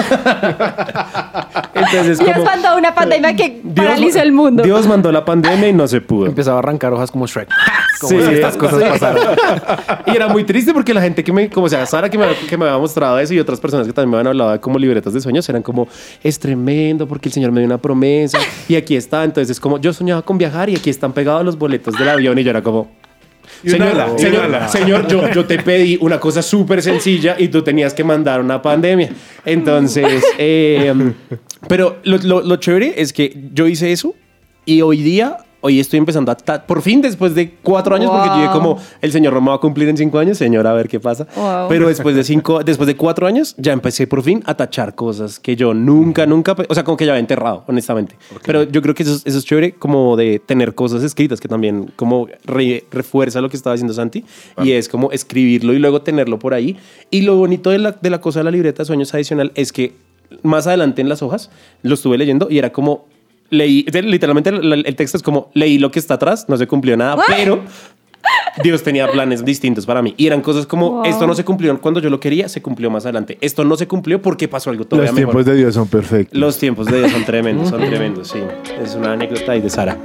[1.74, 2.46] Entonces es Dios como...
[2.46, 4.64] mandó una pandemia que Dios- paralizó el mundo.
[4.64, 6.26] Dios mandó la pandemia y no se pudo.
[6.28, 7.50] Empezaba a arrancar hojas como Shrek.
[8.00, 8.86] Como Sí, si estas cosas sí.
[8.90, 9.24] pasaron.
[10.08, 12.58] y era muy triste porque la gente que me, como sea, Sara que me, que
[12.58, 15.14] me había mostrado eso y otras personas que también me habían hablado de como libretas
[15.14, 15.88] de sueños, eran como,
[16.24, 19.24] es tremendo porque el Señor me dio una promesa y aquí está.
[19.24, 22.38] Entonces es como, yo soñaba con viajar y aquí están pegados los boletos del avión
[22.40, 22.92] y yo era como...
[23.66, 27.94] Señor, ala, señor, señor, yo, yo te pedí una cosa súper sencilla y tú tenías
[27.94, 29.10] que mandar una pandemia.
[29.44, 30.94] Entonces, eh,
[31.68, 34.14] pero lo, lo- lo chévere es que yo hice eso
[34.66, 36.36] y hoy día hoy estoy empezando a...
[36.38, 38.54] Por fin, después de cuatro años, porque yo dije Wow.
[38.54, 41.00] como, el señor no me va a cumplir en cinco años, señor, a ver qué
[41.00, 41.28] pasa.
[41.36, 41.68] Wow.
[41.70, 45.40] Pero después de cinco, después de cuatro años, ya empecé por fin a tachar cosas
[45.40, 48.16] que yo nunca, nunca, o sea, como que ya había enterrado, honestamente.
[48.46, 51.48] Pero yo creo que eso, es- eso es chévere, como de tener cosas escritas, que
[51.48, 54.24] también como re- refuerza lo que estaba diciendo Santi,
[54.64, 56.78] y es como escribirlo y luego tenerlo por ahí.
[57.12, 59.74] Y lo bonito de la, de la cosa de la libreta de sueños adicional es
[59.74, 59.94] que
[60.44, 61.50] más adelante en las hojas
[61.82, 63.06] lo estuve leyendo y era como
[63.50, 66.96] leí literalmente el, el texto es como leí lo que está atrás no se cumplió
[66.98, 67.64] nada pero
[68.64, 70.14] Dios tenía planes distintos para mí.
[70.18, 71.06] Y eran cosas como Wow.
[71.06, 73.38] esto no se cumplió cuando yo lo quería se cumplió más adelante.
[73.40, 75.34] Esto no se cumplió porque pasó algo todavía Los mejor.
[75.36, 76.38] tiempos de Dios son perfectos.
[76.38, 78.40] los tiempos de Dios son tremendos son tremendos sí.
[78.84, 79.98] Es una anécdota ahí de Sara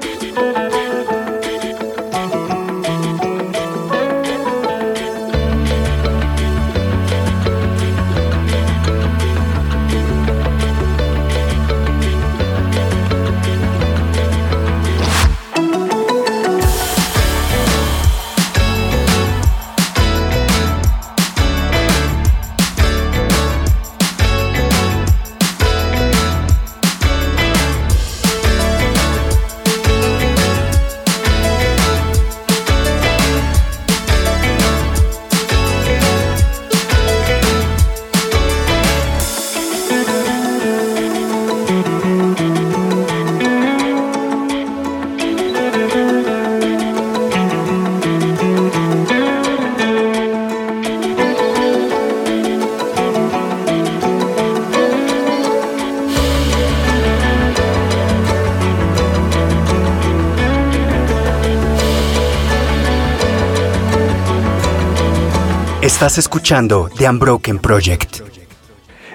[66.05, 68.21] Estás escuchando The Unbroken Project.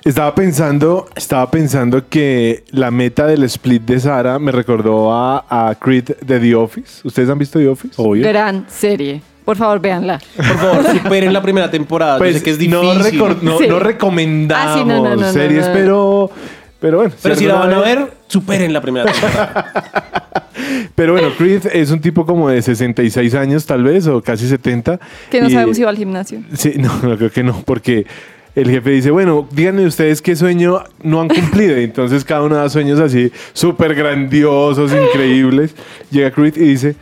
[0.04, 5.76] Estaba pensando, estaba pensando que la meta del split de Sara me recordó a, a
[5.76, 7.08] Creed de The Office.
[7.08, 7.94] ¿Ustedes han visto The Office?
[7.98, 9.22] obvio Gran serie.
[9.46, 10.20] Por favor, véanla.
[10.36, 13.60] por favor superen la primera temporada yo Pues sé que es difícil no, recor- no,
[13.60, 13.68] Sí.
[13.68, 15.74] no recomendamos Ah, sí, no, no, no, no, series, no.
[15.74, 16.32] pero,
[16.80, 17.14] pero bueno.
[17.22, 19.72] pero si la van a ver superen la primera temporada
[20.96, 25.00] Pero bueno, Creed es un tipo como de 66 años tal vez, o casi 70.
[25.32, 26.42] Que no y- sabemos si va al gimnasio.
[26.54, 28.06] Sí, no, no creo que no, porque
[28.56, 31.80] el jefe dice, bueno, díganme ustedes qué sueño no han cumplido.
[31.80, 35.74] Y entonces cada uno da sueños así súper grandiosos, increíbles.
[36.12, 36.96] Llega Creed y dice,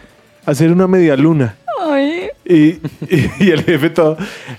[0.45, 1.55] hacer una media luna.
[1.89, 2.27] Ay.
[2.45, 2.55] Y,
[3.09, 4.17] y- y el jefe todo,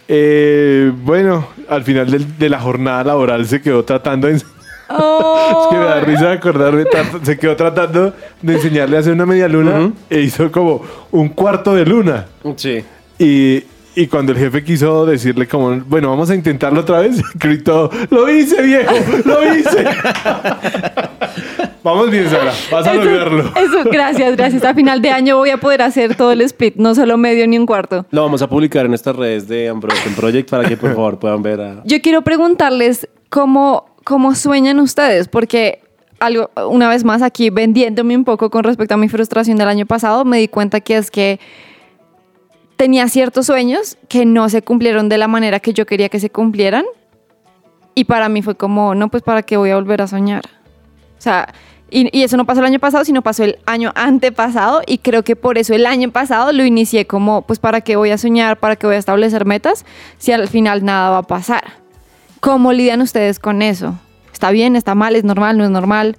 [0.09, 4.42] eh, bueno, al final del- de la jornada laboral se quedó tratando de...
[4.90, 9.27] Es que me da risa acordarme, tanto, se quedó tratando de enseñarle a hacer una
[9.27, 12.27] media luna e hizo como un cuarto de luna.
[12.57, 12.83] sí
[13.18, 13.62] Y,
[13.94, 18.31] y cuando el jefe quiso decirle como, bueno, vamos a intentarlo otra vez, gritó, lo
[18.31, 19.85] hice viejo, lo hice.
[21.83, 23.42] vamos bien, Sara, vas a Eso- lograrlo.
[23.57, 24.64] Eso, gracias, gracias.
[24.64, 27.59] A final de año voy a poder hacer todo el split, no solo medio ni
[27.59, 28.07] un cuarto.
[28.11, 31.42] lo vamos a publicar en estas redes de Unbroken Project para que por favor puedan
[31.42, 35.83] ver a Yo quiero preguntarles cómo, cómo sueñan ustedes, porque
[36.18, 39.85] algo, una vez más aquí vendiéndome un poco con respecto a mi frustración del año
[39.85, 41.38] pasado, me di cuenta que es que
[42.79, 46.31] tenía ciertos sueños que no se cumplieron de la manera que yo quería que se
[46.31, 46.87] cumplieran.
[47.94, 50.44] Y para mí fue como, no, pues para qué voy a volver a soñar.
[51.18, 51.53] O sea,
[51.90, 54.81] y, y eso no pasó el año pasado, sino pasó el año antepasado.
[54.87, 58.09] Y creo que por eso el año pasado lo inicié como, pues para qué voy
[58.09, 59.85] a soñar, para qué voy a establecer metas,
[60.16, 61.88] si al final nada va a pasar.
[62.40, 63.98] ¿Cómo lidian ustedes con eso?
[64.33, 64.77] ¿Está bien?
[64.77, 65.16] ¿Está mal?
[65.16, 65.59] ¿Es normal?
[65.59, 66.16] ¿No es normal?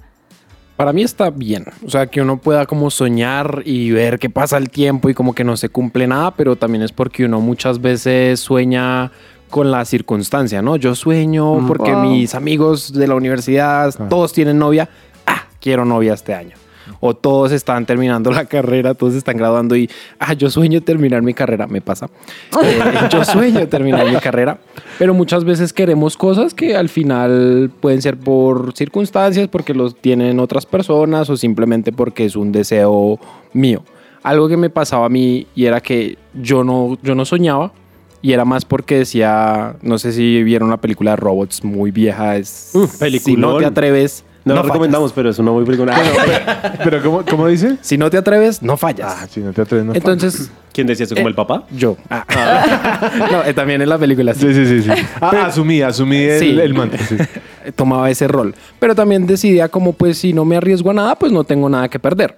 [0.76, 1.66] Para mí está bien.
[1.86, 5.34] O sea, que uno pueda como soñar y ver que pasa el tiempo y como
[5.36, 9.12] que no se cumple nada, pero también es porque uno muchas veces sueña
[9.50, 10.76] con la circunstancia, ¿no?
[10.78, 12.04] Yo sueño porque Wow.
[12.04, 14.88] mis amigos de la universidad todos tienen novia.
[15.26, 16.56] Ah, quiero novia este año.
[17.00, 21.34] O todos están terminando la carrera, todos están graduando y, ah, yo sueño terminar mi
[21.34, 22.10] carrera, me pasa.
[22.62, 24.60] Eh, yo sueño terminar mi carrera,
[24.98, 30.40] pero muchas veces queremos cosas que al final pueden ser por circunstancias, porque los tienen
[30.40, 33.20] otras personas o simplemente porque es un deseo
[33.54, 33.84] mío.
[34.24, 37.72] Algo que me pasaba a mí y era que yo no, yo no soñaba
[38.22, 42.36] y era más porque decía, no sé si vieron la película de robots muy vieja,
[42.36, 44.74] es Uf, si no te atreves, no, lo fallas.
[44.74, 45.96] recomendamos pero es una muy película
[46.84, 47.78] Pero ¿cómo, cómo dice?
[47.82, 49.16] Si no te atreves, no fallas.
[49.18, 51.64] Ah, si no te atreves, no Entonces, ¿quién decía eso como el papá?
[51.72, 51.98] yo.
[52.10, 52.26] Ah.
[53.32, 54.54] no, eh, también en la película sí.
[54.54, 54.90] Sí, sí, sí.
[55.22, 56.60] Ah, asumí, asumí el, Sí.
[56.60, 56.98] el manto.
[57.08, 57.16] sí.
[57.76, 58.56] tomaba ese rol.
[58.80, 61.88] Pero también decidía como pues si no me arriesgo a nada, pues no tengo nada
[61.90, 62.38] que perder.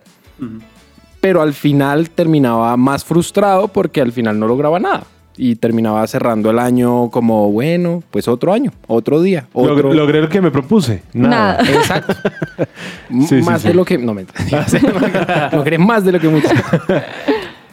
[1.21, 5.03] Pero al final terminaba más frustrado porque al final no lograba nada.
[5.37, 9.93] Y terminaba cerrando el año como, bueno, pues otro año, otro día, Log- otro...
[9.93, 11.03] logré lo que me propuse.
[11.13, 11.57] Nada.
[11.63, 11.71] Nada.
[11.73, 12.13] Exacto.
[13.27, 13.69] Sí, más sí.
[13.69, 13.97] de lo que...
[13.97, 14.65] No, mentira.
[15.53, 16.51] Logré más de lo que muchos.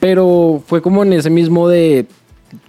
[0.01, 2.07] Pero fue como en ese mismo de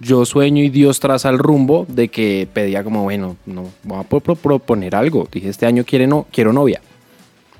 [0.00, 4.02] yo sueño y Dios traza el rumbo de que pedía como, bueno, no, voy a
[4.02, 5.28] pro- pro- proponer algo.
[5.30, 6.80] Dije, este año quiere no, quiero novia.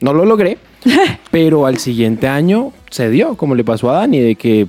[0.01, 0.59] No lo logré,
[1.31, 4.67] pero al siguiente año se dio, como le pasó a Dani, de que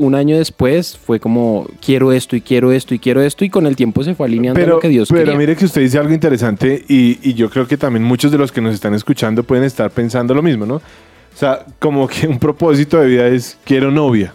[0.00, 3.66] un año después fue como, quiero esto y quiero esto y quiero esto, y con
[3.66, 5.38] el tiempo se fue alineando a Pero, lo que Dios pero quería.
[5.38, 8.50] mire que usted dice algo interesante y, y yo creo que también muchos de los
[8.50, 10.76] que nos están escuchando pueden estar pensando lo mismo, ¿no?
[10.76, 14.34] O sea, como que un propósito de vida es quiero novia,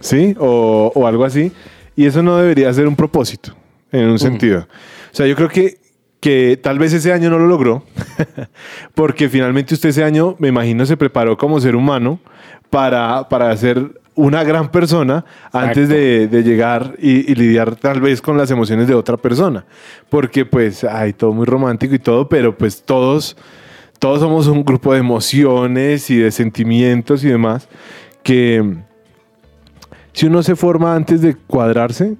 [0.00, 0.34] ¿sí?
[0.38, 1.52] O, o algo así.
[1.94, 3.54] Y eso no debería ser un propósito,
[3.92, 4.60] en un sentido.
[4.60, 5.78] O sea, yo creo que,
[6.20, 7.84] que tal vez ese año no lo logró,
[8.94, 12.20] porque finalmente usted ese año, me imagino, se preparó como ser humano
[12.70, 18.20] para, para ser una gran persona antes de, de llegar y, y lidiar tal vez
[18.20, 19.64] con las emociones de otra persona.
[20.08, 23.36] Porque pues hay todo muy romántico y todo, pero pues todos,
[24.00, 27.68] todos somos un grupo de emociones y de sentimientos y demás
[28.24, 28.78] que
[30.12, 32.16] si uno se forma antes de cuadrarse,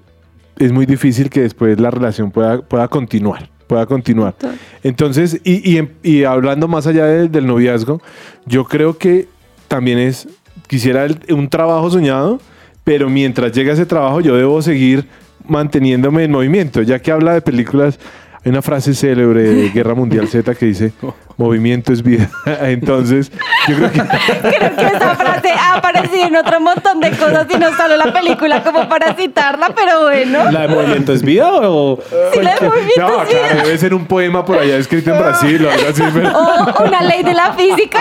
[0.57, 3.49] es muy difícil que después la relación pueda, pueda continuar.
[3.67, 4.35] Pueda continuar.
[4.83, 8.01] Entonces, y, y, y hablando más allá del noviazgo,
[8.45, 9.27] yo creo que
[9.67, 10.27] también es,
[10.69, 12.39] quisiera el- un trabajo soñado,
[12.85, 15.05] pero mientras llega ese trabajo yo debo seguir
[15.45, 17.99] manteniéndome en movimiento, ya que habla de películas,
[18.45, 20.93] hay una frase célebre de Guerra Mundial Z que dice,
[21.37, 22.29] movimiento es vida.
[22.61, 23.31] Entonces,
[23.67, 23.99] yo creo que...
[24.57, 28.13] Creo que esa frase ha aparecido en otro montón de cosas y no solo la
[28.13, 30.51] película como para citarla, pero bueno.
[30.51, 31.99] ¿La de movimiento es vida o...?
[32.33, 33.31] Sí, la de movimiento No, sí.
[33.31, 36.29] claro, debe ser un poema por allá escrito en Brasil o algo así, pero...
[36.37, 37.99] O una ley de la física.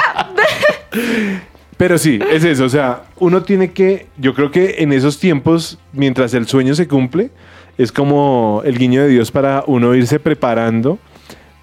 [1.78, 2.64] Pero sí, es eso.
[2.64, 6.88] O sea, uno tiene que, yo creo que en esos tiempos, mientras el sueño se
[6.88, 7.30] cumple,
[7.78, 10.98] es como el guiño de Dios para uno irse preparando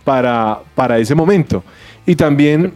[0.06, 1.64] para, para ese momento.
[2.06, 2.72] Y también,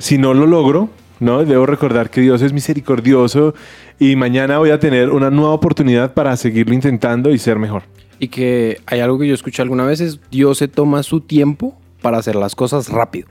[0.00, 1.44] si no lo logro, ¿no?
[1.44, 3.54] Debo recordar que Dios es misericordioso
[4.00, 7.84] y mañana voy a tener una nueva oportunidad para seguirlo intentando y ser mejor.
[8.18, 11.78] Y que hay algo que yo escuché alguna vez es Dios se toma su tiempo
[12.00, 13.28] para hacer las cosas rápido.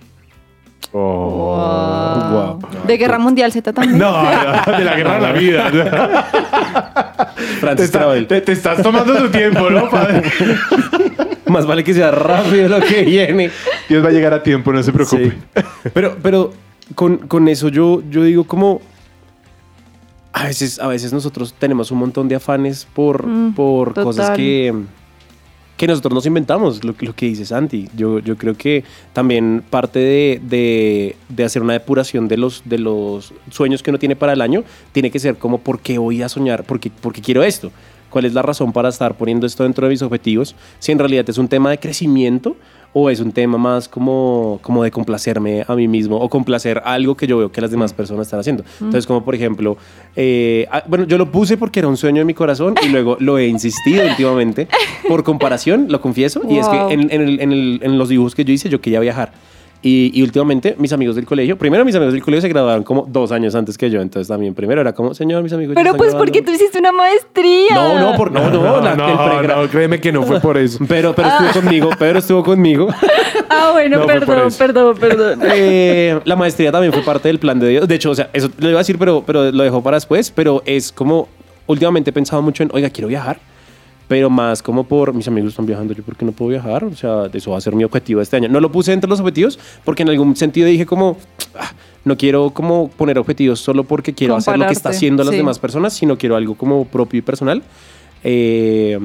[0.94, 2.60] Wow.
[2.88, 3.98] De Guerra Mundial Z también.
[3.98, 4.14] No,
[4.78, 5.72] de la guerra de la vida.
[7.76, 10.24] Te, está- te- te estás tomando tu tiempo, ¿no, padre?
[11.48, 13.52] Más vale que sea rápido lo que viene.
[13.90, 15.32] Dios va a llegar a tiempo, no se preocupe.
[15.32, 15.62] Sí.
[15.94, 16.54] Pero, pero
[16.96, 18.82] con, con eso yo, yo digo como...
[20.34, 24.74] A veces, a veces nosotros tenemos un montón de afanes por, Mm, por cosas que,
[25.78, 27.90] que nosotros nos inventamos, lo, lo que dice Santi.
[27.98, 32.78] Yo, yo creo que también parte de, de- de hacer una depuración de los, de
[32.78, 36.22] los sueños que uno tiene para el año tiene que ser como, ¿por qué voy
[36.22, 36.64] a soñar?
[36.66, 37.72] ¿Por qué, por qué quiero esto?
[38.12, 40.54] ¿Cuál es la razón para estar poniendo esto dentro de mis objetivos?
[40.80, 42.58] Si en realidad es un tema de crecimiento
[42.94, 47.16] o es un tema más como, como de complacerme a mí mismo o complacer algo
[47.16, 48.64] que yo veo que las demás personas están haciendo.
[48.80, 49.78] Entonces, como por ejemplo,
[50.16, 53.16] eh, ah, bueno, yo lo puse porque era un sueño de mi corazón y luego
[53.20, 54.68] lo he insistido últimamente
[55.08, 58.36] por comparación, lo confieso, y es que en, en el- en el- en los dibujos
[58.36, 59.32] que yo hice yo quería viajar.
[59.84, 63.06] Y, y últimamente mis amigos del colegio, primero mis amigos del colegio se graduaron como
[63.10, 65.74] dos años antes que yo, entonces también primero era como, señor, mis amigos.
[65.76, 66.18] Pero pues graduando".
[66.20, 67.74] porque tú hiciste una maestría.
[67.74, 70.78] No, no, por, no, no, la- el pregra- no, créeme que no fue por eso.
[70.88, 72.88] Pero, pero estuvo conmigo, pero estuvo conmigo.
[73.54, 75.40] Ah, bueno, No, perdón, perdón, perdón.
[75.54, 77.88] Eh, la maestría también fue parte del plan de Dios.
[77.88, 80.32] De hecho, o sea, eso lo iba a decir, pero, pero lo dejó para después.
[80.32, 81.28] Pero es como,
[81.68, 83.40] últimamente he pensado mucho en, oiga, quiero viajar.
[84.12, 86.84] Pero más como por mis amigos están viajando, yo por qué no puedo viajar.
[86.84, 88.50] O sea, eso va a ser mi objetivo este año.
[88.50, 91.16] No lo puse entre los objetivos porque en algún sentido dije como,
[91.58, 91.72] "Ah,
[92.04, 95.32] no quiero como poner objetivos solo porque quiero hacer lo que está Compararte, haciendo las
[95.32, 95.38] sí.
[95.38, 97.64] demás personas, sino quiero algo como propio y personal.
[98.26, 99.00] Eh,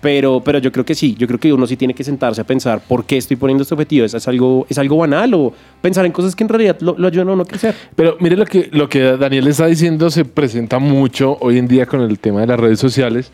[0.00, 2.44] pero, pero yo creo que sí, yo creo que uno sí tiene que sentarse a
[2.44, 4.04] pensar por qué estoy poniendo este objetivo.
[4.04, 7.06] ¿Es, es algo, ¿Es algo banal o pensar en cosas que en realidad lo, lo
[7.06, 7.72] ayudan a uno a crecer?
[7.94, 11.86] Pero mire lo que, lo que Daniel está diciendo se presenta mucho hoy en día
[11.86, 13.30] con el tema de las redes sociales.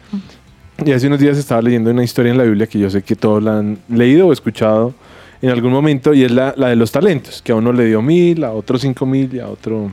[0.84, 3.16] Y hace unos días estaba leyendo una historia en la Biblia que yo sé que
[3.16, 4.94] todos la han leído o escuchado
[5.42, 8.00] en algún momento y es la, la de los talentos, que a uno le dio
[8.02, 9.90] mil, a otro cinco mil y a otro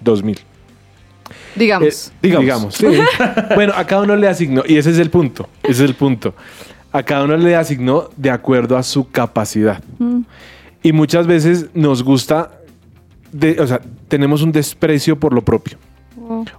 [0.00, 0.38] dos mil.
[1.54, 2.12] Digamos.
[2.22, 2.74] Eh, digamos.
[2.74, 2.86] sí.
[3.54, 6.34] bueno, a cada uno le asignó, y ese es el punto, ese es el punto.
[6.92, 9.82] A cada uno le asignó de acuerdo a su capacidad.
[9.98, 10.20] Mm.
[10.82, 12.50] Y muchas veces nos gusta,
[13.32, 15.76] de- o sea, tenemos un desprecio por lo propio.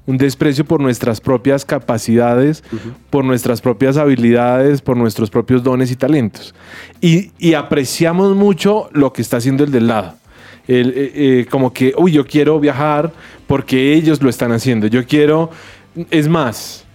[0.06, 2.64] Un desprecio por nuestras propias capacidades,
[3.10, 6.56] por nuestras propias habilidades, por nuestros propios dones y talentos.
[7.02, 10.16] Y, y apreciamos mucho lo que está haciendo el del lado.
[10.68, 13.12] El, eh, eh, como que, uy, yo quiero viajar
[13.48, 14.88] porque ellos lo están haciendo.
[14.88, 15.50] Yo quiero,
[16.12, 16.86] es más,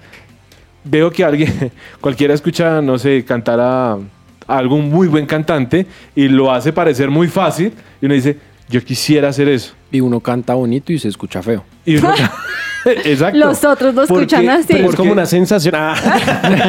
[0.85, 6.29] veo que alguien, cualquiera escucha, no sé, cantar a, a algún muy buen cantante y
[6.29, 9.74] lo hace parecer muy fácil y uno dice, yo quisiera hacer eso.
[9.90, 11.64] Y uno canta bonito y se escucha feo.
[11.85, 12.12] Y uno-
[12.85, 13.38] Exacto.
[13.38, 14.67] Los otros lo Porque- escuchan así.
[14.69, 15.75] Pero es como una sensación.
[15.77, 15.94] Ah,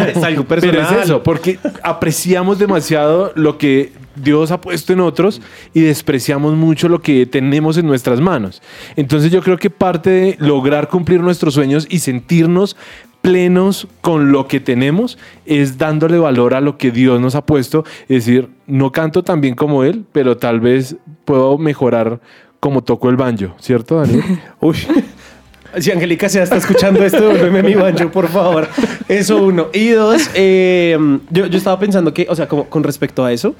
[0.15, 0.85] es algo personal.
[0.87, 5.41] Pero es eso, porque apreciamos demasiado lo que Dios ha puesto en otros
[5.73, 8.61] y despreciamos mucho lo que tenemos en nuestras manos.
[8.95, 12.77] Entonces yo creo que parte de lograr cumplir nuestros sueños y sentirnos
[13.25, 15.17] plenos con lo que tenemos
[15.47, 17.83] es dándole valor a lo que Dios nos ha puesto.
[18.07, 20.95] Es decir, no canto tan bien como Él, pero tal vez
[21.25, 22.19] puedo mejorar
[22.59, 24.23] como toco el banjo, ¿cierto, Daniel?
[24.61, 24.77] Uy.
[25.79, 28.67] Si Angélica se está escuchando esto, devuélveme mi banjo, por favor.
[29.09, 29.67] Eso uno.
[29.73, 30.97] Y dos, eh,
[31.31, 33.55] yo, yo estaba pensando que, o sea, como con respecto a eso,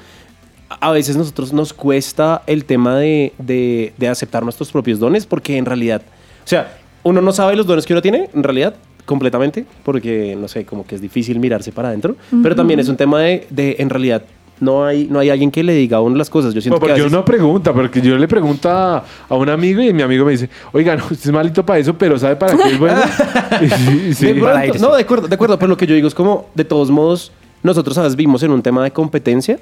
[0.69, 5.57] a veces nosotros nos cuesta el tema de, de- de aceptar nuestros propios dones porque
[5.57, 6.03] en realidad,
[6.43, 8.75] o sea, uno no sabe los dones que uno tiene, en realidad,
[9.05, 12.97] completamente, porque, no sé, como que es difícil mirarse para adentro, pero también es un
[12.97, 14.23] tema de, de, en realidad,
[14.59, 16.53] no hay, no hay alguien que le diga a uno las cosas.
[16.53, 19.81] Yo siento No, que veces- uno pregunta, porque yo le pregunto a, a un amigo
[19.81, 22.55] y mi amigo me dice, oiga, no, usted es malito para eso, pero ¿sabe para
[22.57, 23.01] qué es bueno?
[23.59, 24.25] Sí, sí.
[24.27, 26.63] De pronto- no, de acuerdo, de acuerdo, pero lo que yo digo es como, de
[26.65, 27.31] todos modos,
[27.63, 29.59] nosotros a veces vivimos en un tema de competencia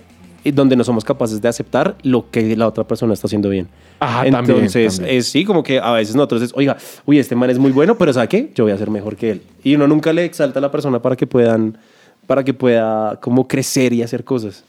[0.51, 3.67] donde no somos capaces de aceptar lo que la otra persona está haciendo bien.
[3.99, 5.17] Ajá, también, Entonces, también.
[5.17, 7.97] es sí, como que a veces nosotros es, oiga, uy, este man es muy bueno,
[7.97, 8.51] pero ¿sabe qué?
[8.55, 9.41] Yo voy a ser mejor que él.
[9.63, 11.77] Y uno nunca le exalta a la persona para que puedan,
[12.27, 14.63] para que pueda como crecer y hacer cosas.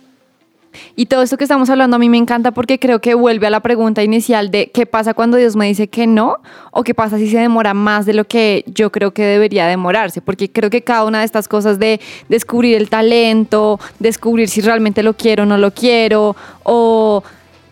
[0.97, 3.51] Y todo esto que estamos hablando a mí me encanta porque creo que vuelve a
[3.51, 6.39] la pregunta inicial de qué pasa cuando Dios me dice que no
[6.71, 10.21] o qué pasa si se demora más de lo que yo creo que debería demorarse.
[10.21, 15.03] Porque creo que cada una de estas cosas de descubrir el talento, descubrir si realmente
[15.03, 17.23] lo quiero o no lo quiero o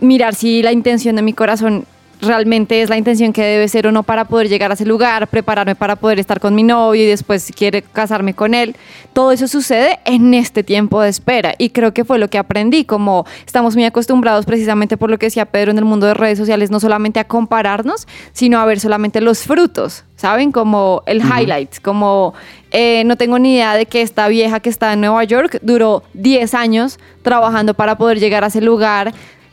[0.01, 1.87] mirar si la intención de mi corazón
[2.23, 5.27] realmente es la intención que debe ser o no para poder llegar a ese lugar,
[5.27, 8.77] prepararme para poder estar con mi novio y después si quiere casarme con él.
[9.13, 12.85] Todo eso sucede en este tiempo de espera y creo que fue lo que aprendí,
[12.85, 16.39] como estamos muy acostumbrados precisamente por lo que decía Pedro en el mundo de redes
[16.39, 20.53] sociales, no solamente a compararnos, sino a ver solamente los frutos, ¿saben?
[20.53, 22.35] Como el highlight, como
[22.71, 26.05] eh, no tengo ni idea de que esta vieja que está en Nueva York duró
[26.15, 29.13] 10 años trabajando para poder llegar a ese lugar.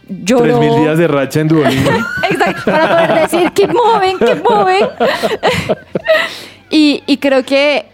[0.09, 0.43] Lloró.
[0.43, 1.91] Tres mil días de racha en Duolingo.
[2.29, 4.85] Exacto, para poder decir keep moving, keep moving.
[6.69, 7.85] y, y creo que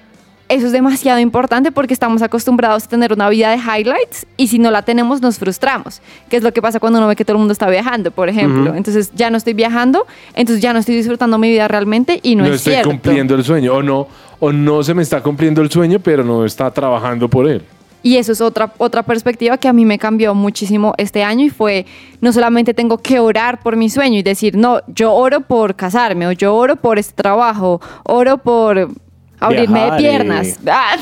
[0.48, 4.60] eso es demasiado importante porque estamos acostumbrados a tener una vida de highlights y si
[4.60, 7.34] no la tenemos nos frustramos, que es lo que pasa cuando uno ve que todo
[7.34, 8.76] el mundo está viajando, por ejemplo.
[8.76, 10.06] Entonces ya no estoy viajando,
[10.36, 12.90] entonces ya no estoy disfrutando mi vida realmente y no, no es estoy cierto.
[12.90, 13.74] cumpliendo el sueño.
[13.74, 14.08] O no,
[14.40, 17.64] o no se me está cumpliendo el sueño, pero no está trabajando por él.
[18.06, 21.50] Y eso es otra, otra perspectiva que a mí me cambió muchísimo este año y
[21.50, 21.88] fue,
[22.22, 26.28] no solamente tengo que orar por mi sueño y decir, no, yo oro por casarme
[26.28, 28.92] o yo oro por este trabajo, oro por
[29.40, 30.98] abrirme Viajar de piernas, Ah,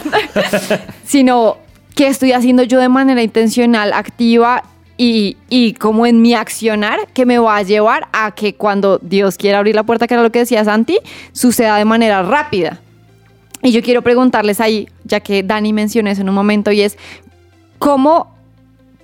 [1.03, 1.57] sino
[1.93, 4.63] que estoy haciendo yo de manera intencional, activa
[4.95, 9.35] y, y como en mi accionar que me va a llevar a que cuando Dios
[9.35, 10.99] quiera abrir la puerta, que era lo que decía Santi,
[11.33, 12.79] suceda de manera rápida.
[13.63, 16.97] Y yo quiero preguntarles ahí, ya que Dani mencionó eso en un momento, y es,
[17.79, 18.35] ¿cómo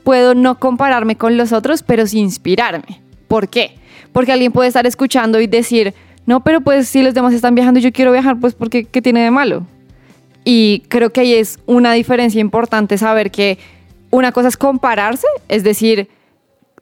[0.03, 3.01] puedo no compararme con los otros, pero sí inspirarme?
[3.30, 3.78] ¿Por qué?
[4.12, 5.93] Porque alguien puede estar escuchando y decir,
[6.26, 8.84] no, pero pues si los demás están viajando y yo quiero viajar, pues ¿por qué,
[8.84, 9.66] ¿qué tiene de malo?
[10.43, 13.57] Y creo que ahí es una diferencia importante saber que
[14.10, 16.10] una cosa es compararse, es decir,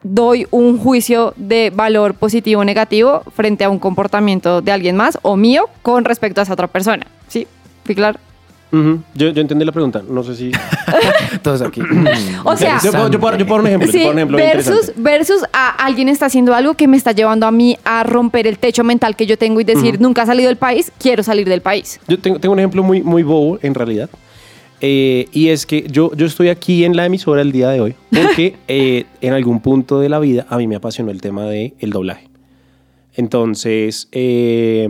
[0.02, 5.20] doy un juicio de valor positivo o negativo frente a un comportamiento de alguien más
[5.22, 7.06] o mío con respecto a esa otra persona.
[7.28, 7.46] ¿Sí?
[7.88, 8.20] ¿Fui claro?
[8.70, 9.00] Ujú.
[9.16, 10.04] yo, yo entendí la pregunta.
[10.08, 10.52] No sé si.
[11.42, 11.82] Todos aquí.
[12.44, 13.86] O sea, yo, puedo- yo puedo, yo puedo dar un ejemplo.
[13.88, 17.14] yo Sí, puedo un ejemplo versus, versus a alguien está haciendo algo que me está
[17.14, 20.26] llevando a mí a romper el techo mental que yo tengo y decir, nunca he
[20.26, 22.00] salido del país, quiero salir del país.
[22.10, 24.10] Yo tengo, tengo un ejemplo muy, muy bobo, en realidad.
[24.82, 27.96] Eh, y es que yo, yo estoy aquí en la emisora el día de hoy
[28.12, 31.74] porque eh, en algún punto de la vida a mí me apasionó el tema del
[31.80, 32.28] el doblaje.
[33.16, 34.88] Entonces, eh,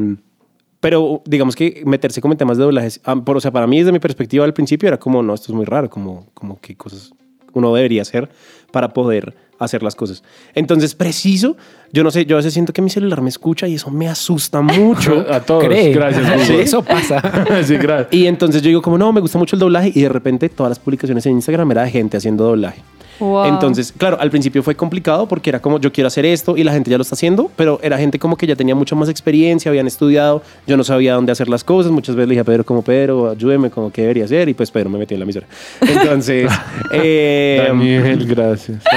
[0.87, 3.79] pero digamos que meterse como en temas de doblajes, ah, por, o sea, para mí
[3.79, 6.77] desde mi perspectiva al principio era como, no, esto es muy raro, como, como qué
[6.77, 7.11] cosas
[7.51, 8.29] uno debería hacer
[8.71, 10.23] para poder hacer las cosas.
[10.55, 11.57] Entonces, preciso,
[11.91, 14.07] yo no sé, yo a veces siento que mi celular me escucha y eso me
[14.07, 15.25] asusta mucho.
[15.29, 15.65] A todos.
[15.65, 15.91] Cree.
[15.91, 17.21] Gracias, Sí, eso pasa.
[17.65, 18.13] sí, gracias.
[18.13, 20.69] Y entonces yo digo como, no, me gusta mucho el doblaje y de repente todas
[20.69, 22.81] las publicaciones en Instagram era de gente haciendo doblaje.
[23.19, 23.45] Wow.
[23.45, 26.71] Entonces, claro, al principio fue complicado porque era como yo quiero hacer esto y la
[26.71, 29.69] gente ya lo está haciendo, pero era gente como que ya tenía mucha más experiencia,
[29.69, 32.63] habían estudiado, yo no sabía dónde hacer las cosas, muchas veces le dije a Pedro
[32.63, 35.47] como Pedro, ayúdeme como qué debería hacer y pues Pedro me metió en la emisora.
[35.81, 36.51] Entonces,
[36.91, 38.83] eh, Daniel, gracias.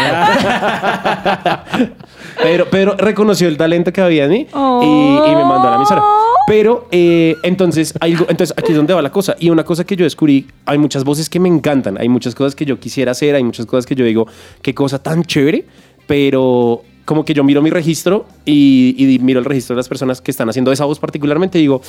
[2.42, 4.46] Pedro, Pedro reconoció el talento que había en mí
[4.82, 6.02] y, y me mandó a la emisora.
[6.51, 9.36] Pero eh, entonces, algo, entonces aquí es donde va la cosa.
[9.38, 12.57] Y una cosa que yo descubrí, hay muchas voces que me encantan, hay muchas cosas
[12.57, 14.26] que yo quisiera hacer, hay muchas cosas que yo digo,
[14.61, 15.64] qué cosa tan chévere,
[16.09, 20.20] pero como que yo miro mi registro y, y miro el registro de las personas
[20.20, 21.82] que están haciendo esa voz particularmente y digo,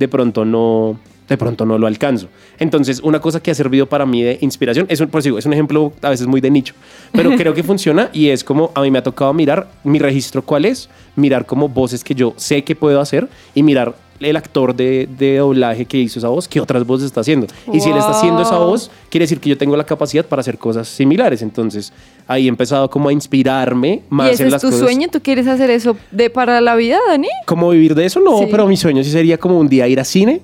[0.00, 0.98] de pronto no,
[1.28, 2.28] de pronto no lo alcanzo.
[2.58, 5.38] Entonces, una cosa que ha servido para mí de inspiración, es un, por eso digo,
[5.38, 6.74] es un ejemplo a veces muy de nicho,
[7.12, 10.42] pero creo que funciona y es como a mí me ha tocado mirar mi registro
[10.42, 14.74] cuál es, mirar como voces que yo sé que puedo hacer y mirar el actor
[14.74, 17.46] de, de doblaje que hizo esa voz, qué otras voces está haciendo.
[17.72, 20.40] Y si él está haciendo esa voz, quiere decir que yo tengo la capacidad para
[20.40, 21.40] hacer cosas similares.
[21.42, 21.92] Entonces,
[22.26, 24.80] ahí he empezado como a inspirarme más ¿Y ese en es las tu cosas.
[24.80, 25.08] sueño?
[25.10, 27.28] ¿Tú quieres hacer eso de para la vida, Dani?
[27.46, 28.20] ¿Cómo vivir de eso?
[28.20, 28.46] No, Sí.
[28.50, 30.40] pero mi sueño sí sería como un día ir a cine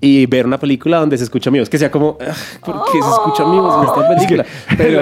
[0.00, 1.68] y ver una película donde se escucha mi voz.
[1.70, 4.46] Que sea como, "Ah, ¿por qué se escucha mi voz en esta película?
[4.76, 5.00] Pero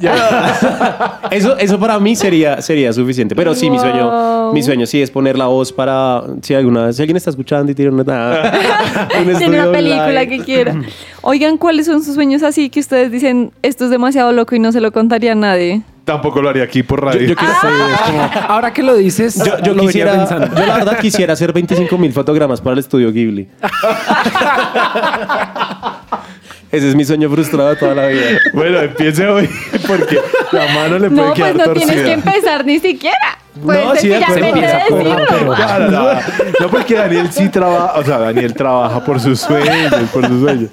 [1.30, 3.34] eso, eso para mí sería, sería suficiente.
[3.34, 7.02] Pero sí, mi sueño, mi sueño sí es poner la voz para si alguna, si
[7.02, 8.02] alguien está escuchando y tiene una,
[9.26, 10.28] un Tiene una película online.
[10.28, 10.74] que quiera.
[11.22, 14.72] Oigan, ¿cuáles son sus sueños así que ustedes dicen, esto es demasiado loco y no
[14.72, 15.82] se lo contaría a nadie?
[16.04, 17.20] Tampoco lo haría aquí por radio.
[17.20, 17.52] Yo, yo quiero-
[18.48, 20.46] Ahora que lo dices, yo- yo lo venía quisiera, pensando.
[20.58, 23.46] yo la verdad quisiera hacer 25 mil fotogramas para el estudio Ghibli.
[26.70, 28.40] Ese es mi sueño frustrado toda la vida.
[28.52, 29.48] Bueno, empiece hoy
[29.86, 30.18] porque
[30.52, 32.12] la mano le puede No, quedar pues no tienes que torcida.
[32.14, 33.38] empezar ni siquiera.
[33.64, 34.42] Puede No, sí, que de ya acuerdo.
[34.44, 35.26] de Empieza decirlo.
[35.26, 36.12] poco, No, no, no.
[36.60, 40.70] No, porque Daniel sí trabaja, o sea, Daniel trabaja por sus sueños, por sus sueños.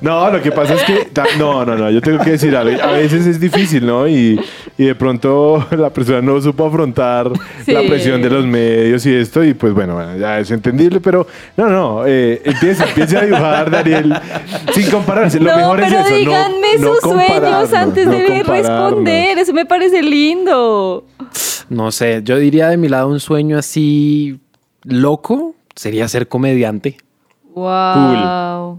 [0.00, 1.08] No, lo que pasa es que,
[1.38, 2.82] no, no, no, yo tengo que decir algo.
[2.82, 4.06] A veces es difícil, ¿no?
[4.08, 4.40] Y,
[4.78, 7.30] y de pronto la persona no supo afrontar
[7.64, 7.72] Sí.
[7.72, 11.26] la presión de los medios y esto, y pues bueno, bueno, ya es entendible, pero
[11.56, 14.14] no, no, eh, empiece, empiece a dibujar, Daniel,
[14.72, 15.38] sin compararse.
[15.40, 19.38] Lo no, mejor pero es eso, no- díganme no sus sueños antes no de responder.
[19.38, 21.04] Eso me parece lindo.
[21.72, 24.38] No sé, yo diría de mi lado un sueño así
[24.84, 26.98] loco sería ser comediante.
[27.54, 28.78] Wow.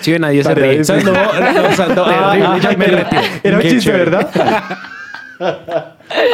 [0.00, 0.68] Si ve, nadie se ríe.
[0.76, 2.96] de- O sea, no, no, o sea, no, ah, Terrible, ah, ya ay, me pero-
[2.98, 3.22] retiro.
[3.42, 4.04] Era un chiste, chévere.
[4.10, 4.30] ¿verdad?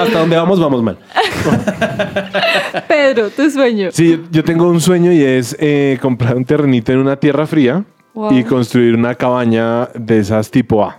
[0.01, 0.99] Hasta donde vamos, vamos mal.
[2.89, 3.89] Pedro, tu sueño.
[3.93, 7.85] Sí, yo tengo un sueño y es eh, comprar un terrenito en una tierra fría
[8.13, 8.33] Wow.
[8.37, 10.99] y construir una cabaña de esas tipo A.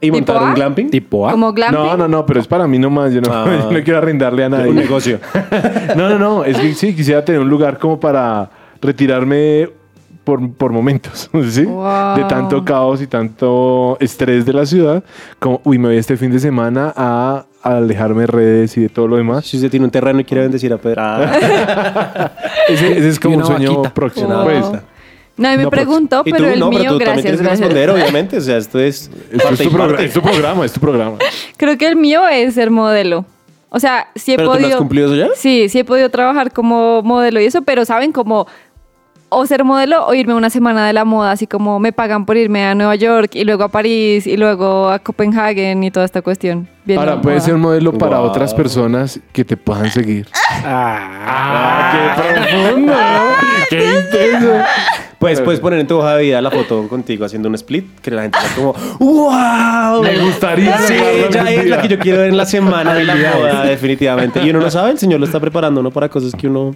[0.00, 0.90] ¿Y montar un glamping?
[0.90, 1.32] Tipo A.
[1.32, 1.78] Como glamping.
[1.80, 3.12] No, no, no, pero es para mí nomás.
[3.12, 3.44] Yo no, Ah.
[3.64, 4.70] yo no quiero arrendarle a nadie.
[4.70, 5.18] Un negocio.
[5.96, 6.44] No, no, no.
[6.44, 8.48] Es que sí, quisiera tener un lugar como para
[8.80, 9.68] retirarme
[10.22, 11.64] por, por momentos, ¿sí?
[11.64, 12.16] Wow.
[12.16, 15.02] De tanto caos y tanto estrés de la ciudad.
[15.38, 18.88] Como, uy, me voy este fin de semana a, a alejarme de redes y de
[18.90, 19.46] todo lo demás.
[19.46, 21.00] Si usted tiene un terreno y quiere bendecir a Pedro.
[21.02, 22.30] Ah.
[22.68, 23.94] Ese, ese es como Y un una sueño vaquita.
[23.94, 24.28] próximo.
[24.28, 24.44] Wow.
[24.44, 24.64] Pues,
[25.38, 27.22] Nadie me No, pero- preguntó, Y pero tú, el no, pero mío, tú también gracias,
[27.22, 27.68] tienes que gracias.
[27.68, 28.36] responder, obviamente.
[28.36, 29.10] O sea, esto es.
[29.32, 30.04] esto parte es, y tu programa, parte.
[30.06, 31.16] es tu programa, es tu programa.
[31.56, 33.24] Creo que el mío es ser modelo.
[33.70, 34.76] O sea, sí he ¿Pero tú no podido.
[34.76, 35.28] has cumplido eso ya?
[35.36, 38.46] Sí, sí he podido trabajar como modelo y eso, pero saben como
[39.30, 42.38] o ser modelo o irme una semana de la moda, así como me pagan por
[42.38, 46.22] irme a Nueva York y luego a París y luego a Copenhagen y toda esta
[46.22, 46.66] cuestión.
[46.86, 47.44] Viendo Ahora, puede moda.
[47.44, 48.28] ser un modelo para Wow.
[48.30, 50.26] otras personas que te puedan seguir.
[50.64, 53.22] Ah, qué profundo, ¿no?
[53.68, 54.52] Qué intenso.
[55.18, 58.10] Pues puedes poner en tu hoja de vida la foto contigo haciendo un split, que
[58.12, 60.02] la gente está como, ¡Wow!
[60.02, 60.94] Me gustaría Sí,
[61.30, 64.40] ya es la que yo quiero ver en la semana de la moda, definitivamente.
[64.44, 65.90] Y uno no sabe, el señor lo está preparando, ¿no?
[65.90, 66.72] Para cosas que uno.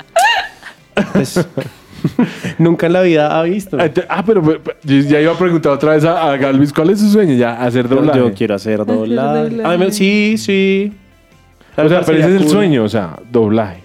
[1.13, 1.47] pues,
[2.59, 3.79] nunca en la vida ha visto.
[3.81, 6.91] Ah, Ah, pero, pero, yo ya iba a preguntar otra vez a, a Galvis, ¿cuál
[6.91, 7.35] es su sueño?
[7.35, 8.19] Ya, hacer doblaje.
[8.19, 9.51] yo quiero hacer doblaje.
[9.51, 9.65] doblaje.
[9.75, 10.93] A mí me- sí, sí.
[11.77, 12.49] O sea, pero ese es el cool.
[12.51, 13.82] sueño, o sea, doblaje.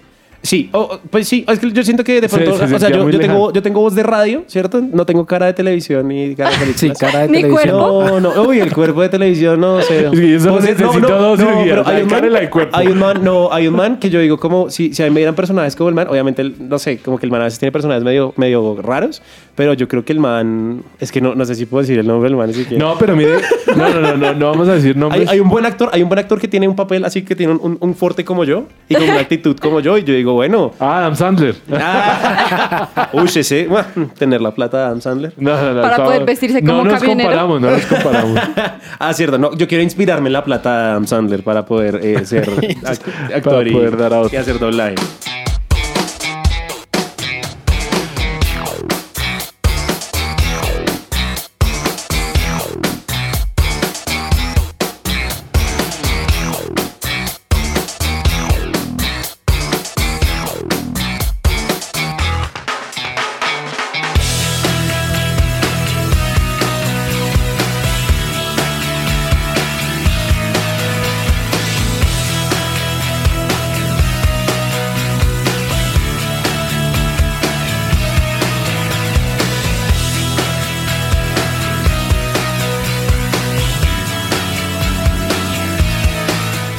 [0.48, 0.70] Sí,
[1.10, 3.62] pues sí, es que yo siento que de pronto, se o sea, yo, tengo, yo
[3.62, 4.80] tengo voz de radio, ¿cierto?
[4.80, 6.98] No tengo cara de televisión ni cara de Sí, películas.
[6.98, 7.78] cara de Ni televisión.
[7.78, 8.20] cuerpo.
[8.20, 10.06] No, no, uy, el cuerpo de televisión, no sé.
[10.06, 12.48] Es que yo solo Entonces, necesito dos cirugías, pero hay un man, y la de
[12.50, 12.74] cuerpo.
[12.78, 15.10] hay un man, no, hay un man que yo digo como, si, si a mí
[15.10, 17.58] me dieran personajes como el man, obviamente, no sé, como que el man a veces
[17.58, 19.20] tiene personajes medio, medio raros,
[19.54, 22.06] pero yo creo que el man, es que no, no sé si puedo decir el
[22.06, 22.78] nombre del man, así que...
[22.78, 23.32] No, pero mire,
[23.76, 25.28] no, no, no, no, no vamos a decir Hay, nombres.
[25.28, 27.52] hay un buen actor, hay un buen actor que tiene un papel así que tiene
[27.52, 30.37] un, un, un fuerte como yo y con una actitud como yo y yo digo,
[30.38, 31.56] bueno, Ah, Adam Sandler.
[31.72, 33.08] Ah.
[33.12, 33.86] Uy, ese, bueno,
[34.16, 35.32] tener la plata de Adam Sandler.
[35.36, 37.28] No, no, no, Para estaba- poder vestirse como No nos camionero.
[37.30, 38.38] comparamos, no nos comparamos.
[39.00, 42.24] Ah, cierto, no, yo quiero inspirarme en la plata de Adam Sandler para poder eh,
[42.24, 42.48] ser
[42.84, 44.30] act- actor Para y, poder dar a otro.
[44.32, 44.94] y hacer doblaje.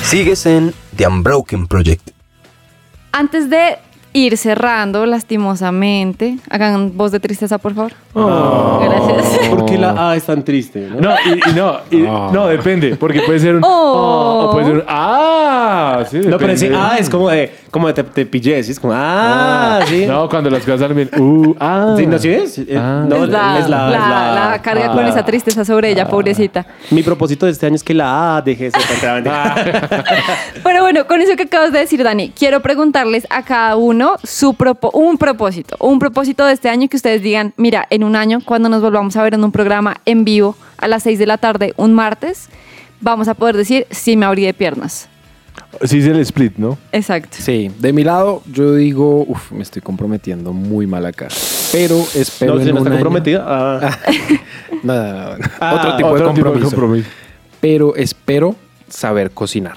[0.10, 2.10] Sigues en The Unbroken Project.
[3.12, 3.78] Antes de
[4.14, 7.94] ir cerrando, lastimosamente, hagan voz de tristeza, por favor.
[8.14, 9.48] Gracias.
[9.50, 11.00] Porque la A es tan triste, ¿no?
[11.00, 11.98] No, y, y no, y-
[12.34, 13.64] no, depende, porque puede ser un.
[13.64, 14.48] Oh.
[14.48, 14.84] o puede ser un.
[14.88, 16.04] ¡Ah!
[16.10, 16.88] Sí, No, pero ese depende.
[16.88, 18.72] A es como de, como de te, te pillé, ¿sí?
[18.72, 20.06] Es como, ah, sí.
[20.08, 21.10] No, cuando las cosas salen bien.
[21.22, 21.56] ¡Uh!
[21.60, 21.94] ¡Ah!
[21.98, 22.60] Sí, ¿No sí es?
[22.76, 23.06] Ah.
[23.08, 24.96] No, es la, es la, la- es la- la carga ah.
[24.96, 26.66] con esa tristeza sobre ella, pobrecita.
[26.90, 29.24] Mi propósito de este año es que la A deje de ser tan.
[30.64, 34.54] Pero bueno, con eso que acabas de decir, Dani, quiero preguntarles a cada uno su
[34.54, 38.40] propo- un propósito, un propósito de este año que ustedes digan, mira, en un año,
[38.46, 41.38] cuando nos volvamos a ver en un programa en vivo a las 6 de la
[41.38, 42.48] tarde, un martes,
[43.02, 45.08] vamos a poder decir, sí me abrí de piernas.
[45.84, 46.78] Sí, es el split, ¿no?
[46.92, 47.38] Exacto.
[47.40, 51.28] Sí, de mi lado yo digo, uff, me estoy comprometiendo muy mal acá.
[51.72, 53.44] Pero espero No, en se me un está año- comprometido.
[53.46, 53.98] Ah.
[54.84, 55.46] No, no, no, no.
[55.60, 56.70] Ah, otro tipo de Otro compromiso.
[56.70, 57.10] compromiso.
[57.60, 58.56] Pero espero
[58.88, 59.76] saber cocinar.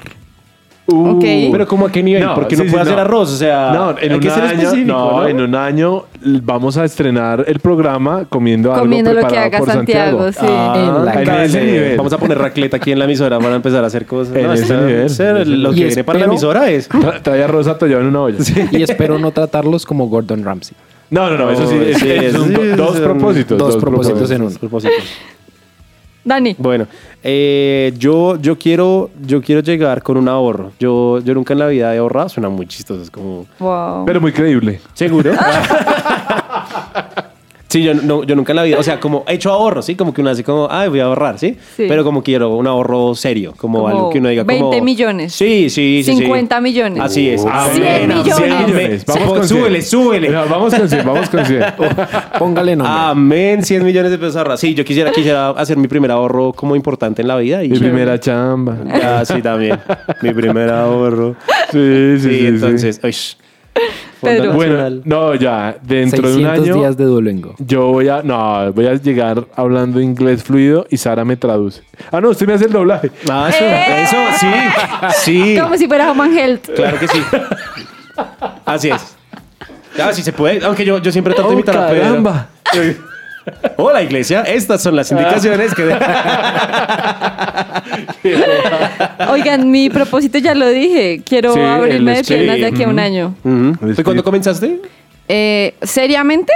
[0.87, 1.25] Ok.
[1.53, 2.25] Pero como a qué nivel?
[2.25, 3.03] No, Porque sí, no sí, puede hacer no.
[3.03, 5.29] arroz, o sea, No, en hay un que ser año, específico, no, ¿no?
[5.29, 6.05] en un año
[6.43, 10.39] vamos a estrenar el programa comiendo, Comiendo algo lo que preparado haga por Santiago, sí.
[10.45, 11.97] En la en ese nivel.
[11.97, 14.35] Vamos a poner racleta aquí en la emisora para empezar a hacer cosas.
[14.35, 15.09] En ese nivel.
[15.09, 16.91] ser- Lo Y que viene para la espero- emisora es...
[16.91, 18.39] Tra- Trae arroz atollado en una olla.
[18.73, 20.77] Y espero no tratarlos como Gordon Ramsay.
[21.11, 23.59] No, no, no, eso sí, No, es, sí, es un- sí, dos sí, propósitos.
[23.59, 24.51] dos propósitos en uno.
[24.59, 24.97] Propósitos.
[26.25, 26.87] Dani, Bueno,
[27.23, 30.73] eh, yo, yo, quiero, yo quiero llegar con un ahorro.
[30.79, 32.29] Yo, yo nunca en la vida he ahorrado.
[32.29, 33.03] Suena muy chistoso.
[33.03, 33.47] Es como...
[33.59, 34.05] wow.
[34.07, 34.81] Pero muy creíble.
[34.95, 35.33] ¿Seguro?
[37.73, 39.95] Sí, yo, no, yo nunca en la vida, o sea, como he hecho ahorro, ¿sí?
[39.95, 41.57] Como que uno hace como, ay, voy a ahorrar, ¿sí?
[41.77, 41.87] Sí.
[41.89, 44.69] Pero como quiero un ahorro serio, como, Como algo que uno diga como...
[44.71, 45.33] 20 millones.
[45.33, 46.13] Sí, sí, sí.
[46.13, 46.19] sí.
[46.19, 47.03] 50 millones.
[47.03, 47.43] Así es.
[47.49, 48.35] Ah, Cien Amén, millones.
[48.39, 48.67] amén.
[48.67, 49.05] millones.
[49.07, 50.03] Vamos Sí, con súbele, cien.
[50.03, 50.29] súbele.
[50.29, 51.65] No, vamos con 100, vamos con 100.
[52.39, 52.95] Póngale nombre.
[52.95, 54.61] Amén, 100 millones de pesos ahorrados.
[54.61, 57.65] Sí, yo quisiera, quisiera hacer mi primer ahorro como importante en la vida.
[57.65, 58.77] Y Mi primera chamba.
[58.87, 59.79] Ya, sí, también.
[60.21, 61.37] mi primer ahorro.
[61.71, 61.79] Sí,
[62.19, 62.39] sí, Sí, sí.
[62.41, 62.47] sí.
[62.47, 63.01] entonces...
[63.03, 63.52] uy, Fondo
[64.21, 64.53] Pedro.
[64.53, 67.55] Bueno, no, ya, dentro de un 600 año, días de Duolingo.
[67.59, 71.83] yo voy a, no, voy a llegar hablando inglés fluido y Sara me traduce.
[72.13, 73.11] Ah, no, usted me hace el doblaje.
[73.29, 74.03] Ah, eso, ¡Eh!
[74.05, 74.47] eso, sí,
[75.55, 75.59] sí.
[75.61, 76.69] Como si fuera Human Health.
[76.75, 77.21] Claro que sí.
[78.65, 79.17] Así es.
[79.99, 80.65] Ah, sí se puede.
[80.65, 82.23] Aunque yo, yo siempre trato de Oh, imitar a Pedro.
[83.77, 84.43] Hola, iglesia.
[84.43, 85.85] Estas son las indicaciones que...
[89.31, 91.23] Oigan, mi propósito ya lo dije.
[91.25, 93.35] Quiero Sí, abrirme el de piernas de aquí a un año.
[93.45, 93.95] Ujú.
[93.95, 94.81] ¿Fue cuándo comenzaste?
[95.29, 96.53] Eh, seriamente,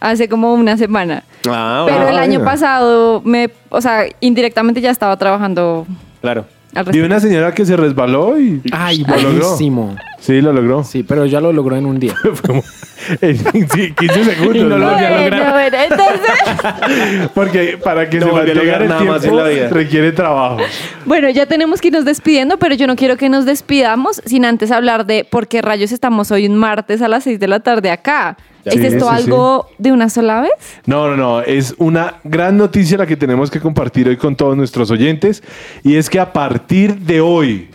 [0.00, 1.22] hace como una semana.
[1.48, 5.86] Ah, Pero el año pasado, me, o sea, indirectamente ya estaba trabajando
[6.20, 6.44] Claro.
[6.74, 7.06] al Vi respecto.
[7.06, 9.30] una señora que se resbaló y Ay, lo logró.
[9.30, 9.96] buenísimo.
[10.20, 10.84] Sí, lo logró.
[10.84, 12.14] Sí, pero ya lo logró en un día.
[13.22, 13.34] En
[13.70, 14.56] sí, 15 segundos.
[14.56, 15.52] Y no lo a Bueno, lograr.
[15.54, 19.68] bueno, entonces, Porque para que No se mantenga el nada más en tiempo la vida.
[19.70, 20.58] requiere trabajo.
[21.06, 24.70] bueno, ya tenemos que irnos despidiendo, pero yo no quiero que nos despidamos sin antes
[24.70, 27.90] hablar de por qué rayos estamos hoy un martes a las 6 de la tarde
[27.90, 28.36] acá.
[28.66, 30.50] ¿Es Sí, esto sí, algo de una sola vez?
[30.84, 31.40] No, no, no.
[31.40, 35.42] Es una gran noticia la que tenemos que compartir hoy con todos nuestros oyentes.
[35.82, 37.70] Y es que a partir de hoy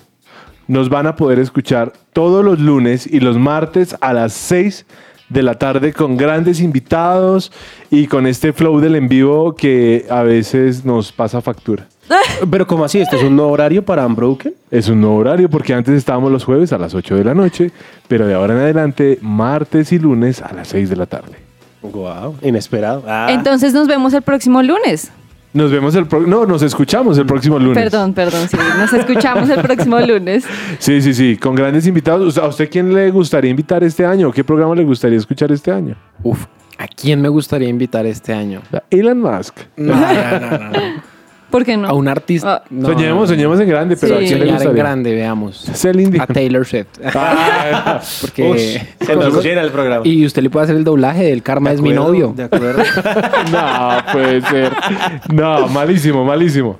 [0.68, 4.86] nos van a poder escuchar todos los lunes y los martes a las 6
[5.30, 7.51] de la tarde con grandes invitados
[7.89, 11.88] y con este flow del en vivo que a veces nos pasa factura.
[12.49, 12.99] Pero ¿cómo así?
[12.99, 14.53] ¿Esto es un nuevo horario para Unbroken?
[14.70, 17.72] Es un nuevo horario porque antes estábamos los jueves a las 8 de la noche,
[18.07, 21.38] pero de ahora en adelante martes y lunes a las 6 de la tarde.
[21.82, 23.03] Wow, inesperado.
[23.07, 23.28] Ah.
[23.30, 25.11] Entonces nos vemos el próximo lunes.
[25.55, 27.81] Nos vemos el pro- no, nos escuchamos el próximo lunes.
[27.81, 30.43] Perdón, perdón, sí, nos escuchamos el próximo lunes.
[30.79, 32.37] Sí, sí, sí, con grandes invitados.
[32.37, 34.31] ¿A usted quién le gustaría invitar este año?
[34.33, 35.95] ¿Qué programa le gustaría escuchar este año?
[36.23, 36.45] Uf,
[36.77, 38.61] ¿a quién me gustaría invitar este año?
[38.89, 39.55] Elon Musk.
[39.77, 41.14] No, no, no, no, no.
[41.55, 41.87] ¿Por qué no?
[41.87, 42.63] A un artista.
[42.63, 42.67] Ah.
[42.69, 43.27] no, soñemos, no, no.
[43.27, 44.25] soñemos en grande, pero Sí.
[44.25, 44.83] ¿a quién le Soñar en gustaría?
[44.83, 45.57] grande, veamos.
[45.73, 46.21] Celine Dion.
[46.23, 46.87] A Taylor Swift.
[47.15, 48.43] Ah, Porque.
[48.43, 48.59] Uy,
[49.05, 50.01] se nos llena el programa.
[50.05, 52.33] y usted le puede hacer el doblaje del Karma es mi acuerdo, novio.
[52.35, 52.83] De acuerdo.
[53.53, 54.71] no, puede ser.
[55.31, 56.77] No, malísimo, malísimo.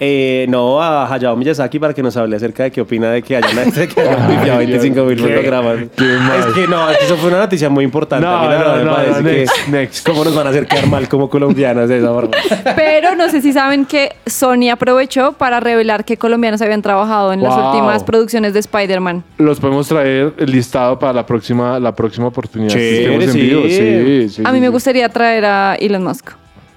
[0.00, 3.34] Eh, no, a Hayao Miyazaki para que nos hable acerca de qué opina de que
[3.36, 5.78] hayan, de pifiado 25 mil qué- fotogramas.
[5.80, 8.24] Es que no, es que eso fue una noticia muy importante.
[8.24, 10.06] No, A mí la no, verdad me no, parece no, que- next, next.
[10.06, 12.30] ¿Cómo nos van a hacer quedar mal como colombianos de esa forma?
[12.76, 17.42] Pero no sé si saben que Sony aprovechó para revelar que colombianos habían trabajado en
[17.42, 17.66] las Wow.
[17.70, 19.24] últimas producciones de Spider-Man.
[19.38, 22.72] Los podemos traer el listado para la próxima, la próxima oportunidad.
[22.74, 23.40] que estemos en sí.
[23.40, 23.62] vivo.
[23.64, 24.72] Sí, sí, A mí sí, me sí.
[24.72, 26.30] gustaría traer a Elon Musk.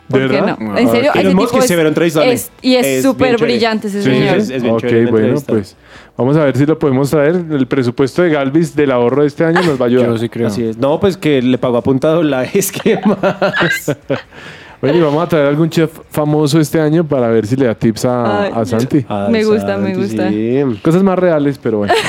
[0.09, 0.57] ¿Por ¿De qué verdad?
[0.59, 0.73] no?
[0.73, 2.33] Ah, En serio, Elon Musk es entrevistable.
[2.33, 4.35] es- y Es súper brillante ese Sí, sí, señor.
[4.35, 4.41] sí.
[4.41, 5.77] Es- es bien ok, bueno, pues
[6.17, 7.35] vamos a ver si lo podemos traer.
[7.49, 10.07] El presupuesto de Galvis del ahorro de este año nos va a ayudar.
[10.07, 10.47] Yo sí creo.
[10.47, 10.77] Así es.
[10.77, 13.97] No, pues que le pagó a punta doblaje, es que más.
[14.81, 17.75] Bueno, y vamos a traer algún chef famoso este año para ver si le da
[17.75, 19.05] tips a, Ay, a Santi.
[19.07, 20.29] Ay, Me gusta, me gusta.
[20.29, 20.59] sí.
[20.81, 21.93] Cosas más reales, pero bueno.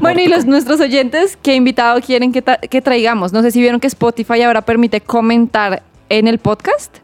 [0.00, 3.32] Bueno, y los nuestros oyentes, ¿qué invitado quieren que, traigamos?
[3.32, 6.94] No sé si vieron que Spotify ahora permite comentar en el podcast,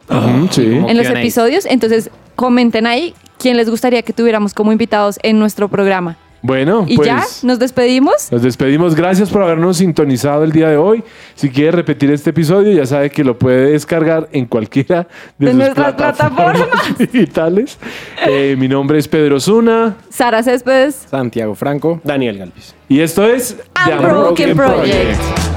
[0.52, 0.64] sí.
[0.76, 1.66] como- en los episodios.
[1.66, 6.16] Entonces, comenten ahí quién les gustaría que tuviéramos como invitados en nuestro programa.
[6.42, 8.32] Bueno, Y pues ya, nos despedimos.
[8.32, 8.94] nos despedimos.
[8.94, 11.04] Gracias por habernos sintonizado el día de hoy.
[11.34, 15.06] Si quiere repetir este episodio, ya sabe que lo puede descargar en cualquiera
[15.38, 17.78] de, De sus nuestras plataformas digitales.
[18.26, 21.06] Eh, mi nombre es Pedro Zuna Sara Céspedes.
[21.10, 22.00] Santiago Franco.
[22.04, 22.74] Daniel Galvis.
[22.88, 25.49] y esto es The Unbroken Project.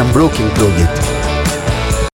[0.00, 1.01] Unbroken Project.